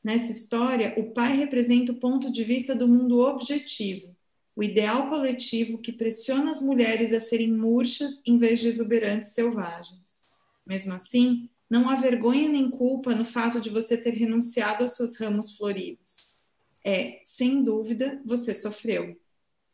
Nessa 0.04 0.30
história, 0.30 0.94
o 0.98 1.12
pai 1.12 1.36
representa 1.36 1.90
o 1.90 1.96
ponto 1.96 2.30
de 2.30 2.44
vista 2.44 2.74
do 2.74 2.86
mundo 2.86 3.18
objetivo, 3.20 4.14
o 4.56 4.62
ideal 4.62 5.08
coletivo 5.08 5.78
que 5.78 5.92
pressiona 5.92 6.50
as 6.50 6.60
mulheres 6.60 7.12
a 7.12 7.20
serem 7.20 7.52
murchas 7.52 8.22
em 8.24 8.38
vez 8.38 8.60
de 8.60 8.68
exuberantes 8.68 9.30
selvagens. 9.30 10.24
Mesmo 10.66 10.94
assim, 10.94 11.48
não 11.68 11.88
há 11.90 11.96
vergonha 11.96 12.48
nem 12.48 12.70
culpa 12.70 13.14
no 13.14 13.26
fato 13.26 13.60
de 13.60 13.70
você 13.70 13.96
ter 13.96 14.14
renunciado 14.14 14.82
aos 14.82 14.96
seus 14.96 15.18
ramos 15.18 15.56
floridos. 15.56 16.40
É, 16.84 17.20
sem 17.24 17.62
dúvida, 17.64 18.20
você 18.24 18.54
sofreu. 18.54 19.18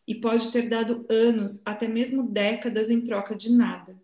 E 0.07 0.15
pode 0.15 0.51
ter 0.51 0.69
dado 0.69 1.07
anos, 1.11 1.63
até 1.65 1.87
mesmo 1.87 2.23
décadas 2.23 2.89
em 2.89 3.03
troca 3.03 3.35
de 3.35 3.53
nada. 3.53 4.01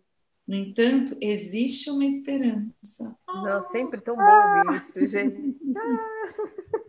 No 0.47 0.55
entanto, 0.55 1.17
existe 1.19 1.89
uma 1.89 2.05
esperança. 2.05 3.17
Não, 3.27 3.69
sempre 3.71 3.99
tão 3.99 4.15
bom 4.15 4.23
ouvir 4.23 4.77
isso, 4.77 5.05
gente. 5.07 5.57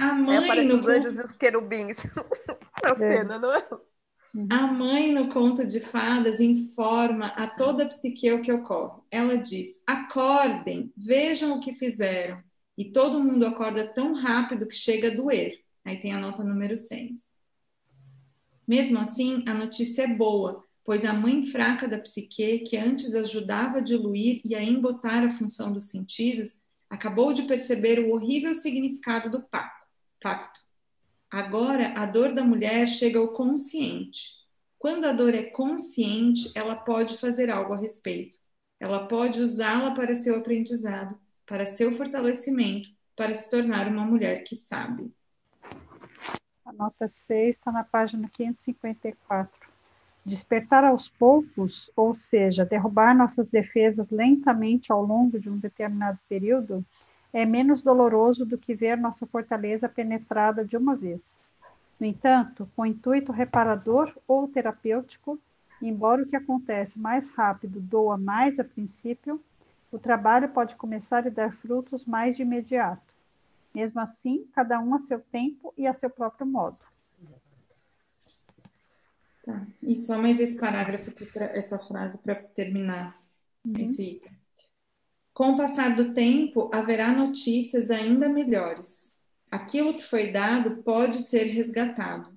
A 0.00 0.14
mãe 0.14 0.36
é, 0.36 0.38
aparece 0.38 0.72
os 0.72 0.86
anjos 0.86 1.18
e 1.18 1.24
os 1.24 1.32
querubins 1.32 1.98
na 2.82 2.90
é. 2.90 2.94
cena, 2.94 3.38
não 3.38 3.52
é? 3.52 3.68
A 4.48 4.66
mãe 4.66 5.12
no 5.12 5.28
conto 5.28 5.66
de 5.66 5.78
fadas 5.78 6.40
informa 6.40 7.26
a 7.26 7.46
toda 7.46 7.84
a 7.84 7.86
psique 7.86 8.32
o 8.32 8.40
que 8.40 8.50
ocorre. 8.50 9.02
Ela 9.10 9.36
diz: 9.36 9.82
acordem, 9.86 10.90
vejam 10.96 11.52
o 11.52 11.60
que 11.60 11.74
fizeram. 11.74 12.42
E 12.78 12.90
todo 12.90 13.22
mundo 13.22 13.44
acorda 13.44 13.92
tão 13.92 14.14
rápido 14.14 14.66
que 14.66 14.74
chega 14.74 15.08
a 15.08 15.14
doer. 15.14 15.60
Aí 15.84 16.00
tem 16.00 16.14
a 16.14 16.18
nota 16.18 16.42
número 16.42 16.78
6. 16.78 17.18
Mesmo 18.66 18.98
assim, 19.00 19.44
a 19.46 19.52
notícia 19.52 20.04
é 20.04 20.06
boa, 20.06 20.64
pois 20.82 21.04
a 21.04 21.12
mãe 21.12 21.44
fraca 21.44 21.86
da 21.86 21.98
psique, 21.98 22.60
que 22.60 22.78
antes 22.78 23.14
ajudava 23.14 23.78
a 23.78 23.82
diluir 23.82 24.40
e 24.46 24.54
a 24.54 24.62
embotar 24.62 25.24
a 25.24 25.30
função 25.30 25.74
dos 25.74 25.90
sentidos, 25.90 26.62
acabou 26.88 27.34
de 27.34 27.42
perceber 27.42 27.98
o 27.98 28.12
horrível 28.12 28.54
significado 28.54 29.28
do 29.28 29.42
pacto. 29.42 29.79
Agora, 31.30 31.94
a 31.96 32.06
dor 32.06 32.34
da 32.34 32.42
mulher 32.42 32.86
chega 32.88 33.18
ao 33.18 33.28
consciente. 33.28 34.38
Quando 34.78 35.04
a 35.04 35.12
dor 35.12 35.34
é 35.34 35.44
consciente, 35.44 36.50
ela 36.54 36.74
pode 36.74 37.18
fazer 37.18 37.50
algo 37.50 37.74
a 37.74 37.76
respeito. 37.76 38.38
Ela 38.80 39.06
pode 39.06 39.40
usá-la 39.40 39.92
para 39.92 40.14
seu 40.14 40.36
aprendizado, 40.36 41.18
para 41.46 41.66
seu 41.66 41.92
fortalecimento, 41.92 42.88
para 43.14 43.34
se 43.34 43.50
tornar 43.50 43.86
uma 43.88 44.04
mulher 44.04 44.42
que 44.42 44.56
sabe. 44.56 45.12
A 46.64 46.72
nota 46.72 47.08
6 47.08 47.56
está 47.56 47.70
na 47.70 47.84
página 47.84 48.30
554. 48.32 49.50
Despertar 50.24 50.84
aos 50.84 51.08
poucos, 51.08 51.90
ou 51.96 52.16
seja, 52.16 52.64
derrubar 52.64 53.16
nossas 53.16 53.48
defesas 53.48 54.08
lentamente 54.10 54.90
ao 54.90 55.04
longo 55.04 55.38
de 55.38 55.50
um 55.50 55.58
determinado 55.58 56.18
período, 56.28 56.84
é 57.32 57.44
menos 57.44 57.82
doloroso 57.82 58.44
do 58.44 58.58
que 58.58 58.74
ver 58.74 58.96
nossa 58.96 59.26
fortaleza 59.26 59.88
penetrada 59.88 60.64
de 60.64 60.76
uma 60.76 60.96
vez. 60.96 61.38
No 62.00 62.06
entanto, 62.06 62.68
com 62.74 62.86
intuito 62.86 63.30
reparador 63.30 64.12
ou 64.26 64.48
terapêutico, 64.48 65.38
embora 65.82 66.22
o 66.22 66.26
que 66.26 66.36
acontece 66.36 66.98
mais 66.98 67.30
rápido 67.30 67.80
doa 67.80 68.16
mais 68.16 68.58
a 68.58 68.64
princípio, 68.64 69.40
o 69.92 69.98
trabalho 69.98 70.48
pode 70.48 70.76
começar 70.76 71.26
e 71.26 71.30
dar 71.30 71.52
frutos 71.52 72.04
mais 72.04 72.36
de 72.36 72.42
imediato. 72.42 73.02
Mesmo 73.74 74.00
assim, 74.00 74.46
cada 74.54 74.80
um 74.80 74.94
a 74.94 74.98
seu 74.98 75.20
tempo 75.20 75.74
e 75.76 75.86
a 75.86 75.94
seu 75.94 76.10
próprio 76.10 76.46
modo. 76.46 76.78
Tá. 79.44 79.66
E 79.82 79.96
só 79.96 80.18
mais 80.18 80.38
esse 80.38 80.58
parágrafo, 80.58 81.12
essa 81.38 81.78
frase 81.78 82.18
para 82.18 82.34
terminar 82.34 83.20
uhum. 83.64 83.74
esse 83.78 84.02
item. 84.02 84.39
Com 85.32 85.52
o 85.52 85.56
passar 85.56 85.94
do 85.94 86.12
tempo, 86.12 86.70
haverá 86.72 87.12
notícias 87.12 87.90
ainda 87.90 88.28
melhores. 88.28 89.14
Aquilo 89.50 89.94
que 89.94 90.02
foi 90.02 90.30
dado 90.30 90.82
pode 90.82 91.22
ser 91.22 91.44
resgatado, 91.44 92.30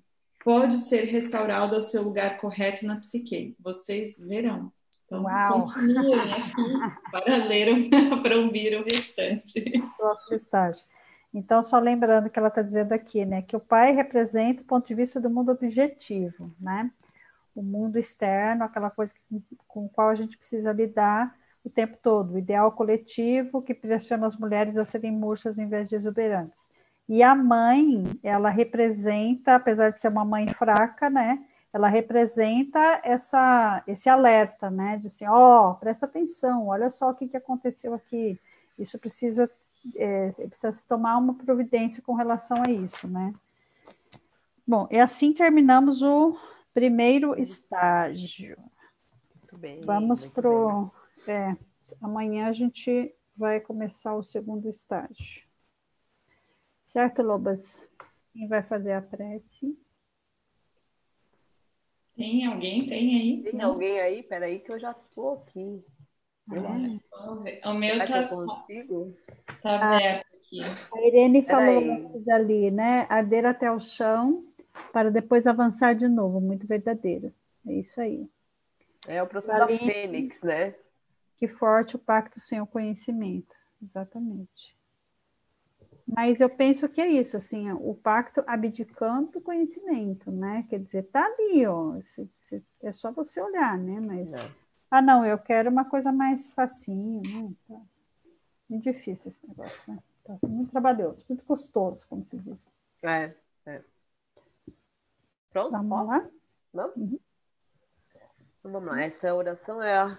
pode 0.43 0.79
ser 0.79 1.06
restaurado 1.06 1.75
ao 1.75 1.82
seu 1.82 2.03
lugar 2.03 2.38
correto 2.38 2.86
na 2.86 2.97
psique. 2.97 3.56
Vocês 3.60 4.17
verão. 4.19 4.71
Então, 5.06 5.23
Uau. 5.23 5.62
continuem 5.62 6.34
aqui 6.34 6.51
para 7.12 7.36
ler, 7.45 7.89
para 8.23 8.38
ouvir 8.38 8.79
o 8.79 8.84
restante. 8.84 9.62
Próximo 9.97 10.36
estágio. 10.36 10.84
Então, 11.34 11.63
só 11.63 11.79
lembrando 11.79 12.29
que 12.29 12.38
ela 12.38 12.47
está 12.47 12.62
dizendo 12.62 12.93
aqui, 12.93 13.25
né, 13.25 13.41
que 13.41 13.56
o 13.56 13.60
pai 13.60 13.91
representa 13.91 14.62
o 14.62 14.65
ponto 14.65 14.88
de 14.88 14.93
vista 14.93 15.19
do 15.19 15.29
mundo 15.29 15.51
objetivo, 15.51 16.53
né? 16.60 16.91
O 17.56 17.62
mundo 17.62 17.97
externo, 17.97 18.63
aquela 18.63 18.89
coisa 18.89 19.13
com, 19.67 19.86
o 19.86 19.89
qual 19.89 20.10
a 20.10 20.15
gente 20.15 20.38
precisa 20.38 20.71
lidar 20.71 21.36
o 21.63 21.69
tempo 21.69 21.97
todo, 22.02 22.34
o 22.34 22.38
ideal 22.38 22.71
coletivo 22.71 23.62
que 23.62 23.73
pressiona 23.73 24.26
as 24.26 24.38
mulheres 24.38 24.78
a 24.78 24.86
serem 24.86 25.12
murchas 25.12 25.58
em 25.58 25.67
vez 25.67 25.88
de 25.88 25.95
exuberantes. 25.95 26.69
E 27.08 27.21
a 27.21 27.36
mãe, 27.36 28.06
ela 28.23 28.49
representa, 28.49 29.56
apesar 29.56 29.91
de 29.91 29.99
ser 29.99 30.10
uma 30.10 30.26
mãe 30.26 30.47
fraca, 30.47 31.10
né? 31.10 31.43
Ela 31.71 31.88
representa 31.88 33.02
essa, 33.04 33.84
esse 33.88 34.10
alerta, 34.10 34.69
né? 34.69 34.97
De 34.97 35.08
assim, 35.08 35.26
ó, 35.28 35.71
oh, 35.71 35.76
presta 35.76 36.06
atenção, 36.06 36.67
olha 36.67 36.89
só 36.89 37.10
o 37.10 37.13
que, 37.13 37.28
que 37.28 37.38
aconteceu 37.38 37.93
aqui. 37.93 38.39
Isso 38.78 38.97
precisa 38.99 39.49
é, 39.95 40.32
precisa 40.32 40.71
se 40.71 40.88
tomar 40.88 41.17
uma 41.17 41.34
providência 41.34 42.02
com 42.02 42.13
relação 42.13 42.58
a 42.65 42.71
isso, 42.71 43.08
né? 43.08 43.34
Bom, 44.65 44.88
e 44.89 44.97
assim 44.97 45.34
terminamos 45.34 46.02
o 46.02 46.38
primeiro 46.73 47.38
estágio. 47.38 48.58
Muito 49.36 49.58
bem. 49.58 49.82
Vamos 49.82 50.26
para 50.26 50.49
o. 50.49 50.89
É, 51.27 51.55
amanhã 52.01 52.47
a 52.47 52.53
gente 52.53 53.13
vai 53.36 53.59
começar 53.59 54.15
o 54.15 54.23
segundo 54.23 54.69
estágio. 54.69 55.43
Certo, 56.86 57.21
Lobas? 57.21 57.88
Quem 58.33 58.47
vai 58.47 58.62
fazer 58.63 58.93
a 58.93 59.01
prece? 59.01 59.77
Tem 62.15 62.45
alguém? 62.45 62.88
Tem 62.88 63.15
aí? 63.15 63.43
Tem 63.43 63.53
Não? 63.53 63.71
alguém 63.71 63.99
aí? 63.99 64.21
Peraí 64.23 64.59
que 64.59 64.71
eu 64.71 64.79
já 64.79 64.91
estou 64.91 65.33
aqui. 65.33 65.83
É. 66.51 67.67
O 67.69 67.73
meu 67.73 67.97
tá, 68.05 68.27
consigo? 68.27 69.15
tá 69.62 69.79
ah, 69.79 69.95
aberto 69.95 70.27
aqui. 70.36 70.62
A 70.93 71.07
Irene 71.07 71.41
falou 71.43 72.21
ali, 72.29 72.69
né? 72.69 73.07
Arder 73.09 73.45
até 73.45 73.71
o 73.71 73.79
chão 73.79 74.45
para 74.91 75.09
depois 75.09 75.47
avançar 75.47 75.95
de 75.95 76.07
novo. 76.07 76.39
Muito 76.41 76.67
verdadeiro. 76.67 77.33
É 77.65 77.73
isso 77.73 77.99
aí. 77.99 78.29
É 79.07 79.23
o 79.23 79.27
processo 79.27 79.57
da 79.57 79.67
fênix, 79.67 80.41
né? 80.43 80.75
Que 81.43 81.47
forte 81.49 81.97
o 81.97 81.99
pacto 81.99 82.39
sem 82.39 82.62
o 82.62 82.65
conhecimento. 82.65 83.53
Exatamente. 83.82 84.77
Mas 86.08 86.39
eu 86.39 86.49
penso 86.49 86.88
que 86.88 87.01
é 87.01 87.08
isso, 87.10 87.36
assim, 87.36 87.69
o 87.69 87.93
pacto 87.93 88.41
abdicando 88.47 89.29
do 89.29 89.41
conhecimento, 89.41 90.32
né? 90.32 90.65
Quer 90.69 90.79
dizer, 90.79 91.03
tá 91.03 91.21
ali, 91.21 91.67
ó. 91.67 91.99
É 92.82 92.93
só 92.93 93.12
você 93.12 93.41
olhar, 93.41 93.77
né? 93.77 93.99
Mas. 93.99 94.32
Não 94.32 94.49
ah, 94.89 95.01
não, 95.01 95.25
eu 95.25 95.38
quero 95.38 95.69
uma 95.69 95.84
coisa 95.84 96.13
mais 96.13 96.49
facinho, 96.49 97.21
né? 97.21 97.53
Tá. 97.67 97.82
Muito 98.69 98.84
difícil 98.84 99.27
esse 99.27 99.45
negócio, 99.45 99.91
né? 99.91 100.01
Tá 100.23 100.38
muito 100.47 100.71
trabalhoso, 100.71 101.25
muito 101.27 101.43
custoso, 101.43 102.08
como 102.08 102.23
se 102.23 102.38
diz. 102.38 102.71
É, 103.03 103.36
é. 103.65 103.84
Pronto? 105.51 105.71
Vamos 105.71 105.89
posso? 105.89 106.10
lá? 106.10 106.29
Vamos? 106.71 106.95
Uhum. 106.95 107.19
Então, 108.08 108.71
vamos 108.71 108.86
lá. 108.86 109.01
Essa 109.01 109.36
oração 109.36 109.84
é, 109.84 109.97
a, 109.97 110.17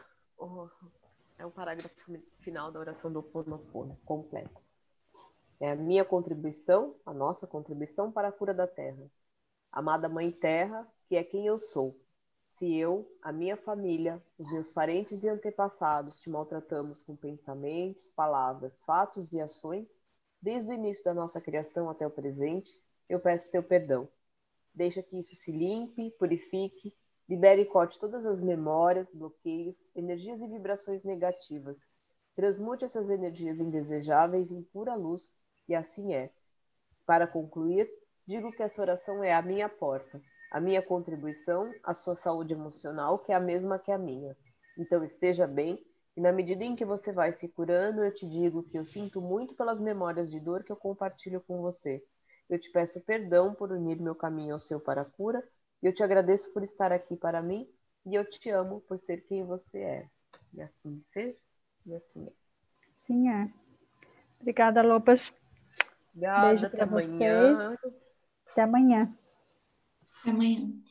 é 1.39 1.47
o 1.47 1.51
parágrafo 1.51 1.95
final 2.41 2.71
da 2.71 2.81
oração 2.81 3.13
do 3.13 3.23
Ponopono, 3.23 3.99
completa. 4.05 4.61
É 5.61 5.71
a 5.71 5.77
minha 5.77 6.05
contribuição, 6.05 6.95
a 7.05 7.13
nossa 7.13 7.47
contribuição 7.47 8.11
para 8.11 8.29
a 8.29 8.33
cura 8.33 8.53
da 8.53 8.67
Terra. 8.67 9.11
Amada 9.71 10.09
Mãe 10.09 10.31
Terra, 10.31 10.87
que 11.09 11.17
é 11.17 11.25
quem 11.25 11.47
eu 11.47 11.59
sou 11.59 11.99
se 12.57 12.77
eu, 12.79 13.11
a 13.21 13.33
minha 13.33 13.57
família, 13.57 14.23
os 14.39 14.49
meus 14.53 14.71
parentes 14.71 15.25
e 15.25 15.29
antepassados 15.29 16.21
te 16.21 16.31
maltratamos 16.31 17.03
com 17.03 17.17
pensamentos, 17.17 18.09
palavras, 18.09 18.79
fatos 18.85 19.33
e 19.33 19.41
ações, 19.41 20.01
desde 20.41 20.71
o 20.71 20.75
início 20.75 21.05
da 21.05 21.13
nossa 21.13 21.41
criação 21.41 21.91
até 21.91 22.07
o 22.07 22.11
presente, 22.11 22.81
eu 23.09 23.19
peço 23.19 23.51
teu 23.51 23.61
perdão. 23.61 24.09
Deixa 24.73 25.03
que 25.03 25.19
isso 25.19 25.35
se 25.35 25.51
limpe, 25.51 26.13
purifique, 26.13 26.95
libere 27.29 27.63
e 27.63 27.67
corte 27.67 27.99
todas 27.99 28.27
as 28.27 28.41
memórias, 28.41 29.11
bloqueios, 29.11 29.89
energias 29.95 30.41
e 30.41 30.49
vibrações 30.49 31.03
negativas. 31.03 31.79
Transmute 32.35 32.85
essas 32.85 33.09
energias 33.09 33.61
indesejáveis 33.61 34.51
em 34.51 34.63
pura 34.63 34.95
luz, 34.95 35.33
e 35.69 35.75
assim 35.75 36.15
é. 36.15 36.31
Para 37.07 37.27
concluir, 37.27 37.91
digo 38.27 38.53
que 38.53 38.63
essa 38.63 38.83
oração 38.83 39.23
é 39.23 39.33
a 39.33 39.43
minha 39.43 39.69
porta 39.69 40.21
a 40.55 40.61
minha 40.61 40.81
contribuição 40.81 41.75
à 41.83 41.93
sua 41.93 42.15
saúde 42.15 42.55
emocional, 42.55 43.19
que 43.19 43.33
é 43.33 43.35
a 43.35 43.41
mesma 43.41 43.77
que 43.77 43.91
a 43.91 43.99
minha. 43.99 44.37
Então 44.79 45.03
esteja 45.03 45.49
bem, 45.49 45.85
e 46.17 46.21
na 46.21 46.31
medida 46.31 46.65
em 46.65 46.77
que 46.77 46.85
você 46.85 47.13
vai 47.13 47.33
se 47.33 47.49
curando, 47.49 48.05
eu 48.05 48.15
te 48.15 48.25
digo 48.25 48.63
que 48.63 48.79
eu 48.79 48.85
sinto 48.85 49.21
muito 49.21 49.57
pelas 49.57 49.81
memórias 49.81 50.31
de 50.31 50.39
dor 50.39 50.63
que 50.63 50.71
eu 50.71 50.77
compartilho 50.77 51.41
com 51.41 51.61
você. 51.61 52.01
Eu 52.49 52.57
te 52.57 52.71
peço 52.71 53.01
perdão 53.01 53.53
por 53.53 53.73
unir 53.73 54.01
meu 54.01 54.15
caminho 54.15 54.53
ao 54.53 54.59
seu 54.61 54.79
para 54.79 55.01
a 55.01 55.05
cura, 55.05 55.43
eu 55.87 55.93
te 55.93 56.03
agradeço 56.03 56.53
por 56.53 56.63
estar 56.63 56.93
aqui 56.93 57.17
para 57.17 57.43
mim, 57.43 57.69
e 58.07 58.15
eu 58.15 58.29
te 58.29 58.51
amo 58.51 58.81
por 58.83 58.99
ser 58.99 59.25
quem 59.25 59.45
você 59.45 59.79
é. 59.79 60.09
E 60.53 60.63
assim 60.63 61.01
ser, 61.03 61.39
e 61.87 61.95
assim 61.95 62.27
é. 62.27 62.33
Sim, 62.95 63.29
é. 63.29 63.51
Obrigada, 64.41 64.83
Lopas. 64.83 65.33
Obrigada, 66.11 66.49
Beijo 66.49 66.71
para 66.71 66.87
vocês. 66.87 67.61
Até 68.51 68.63
amanhã. 68.63 69.11
Até 70.21 70.31
amanhã. 70.31 70.84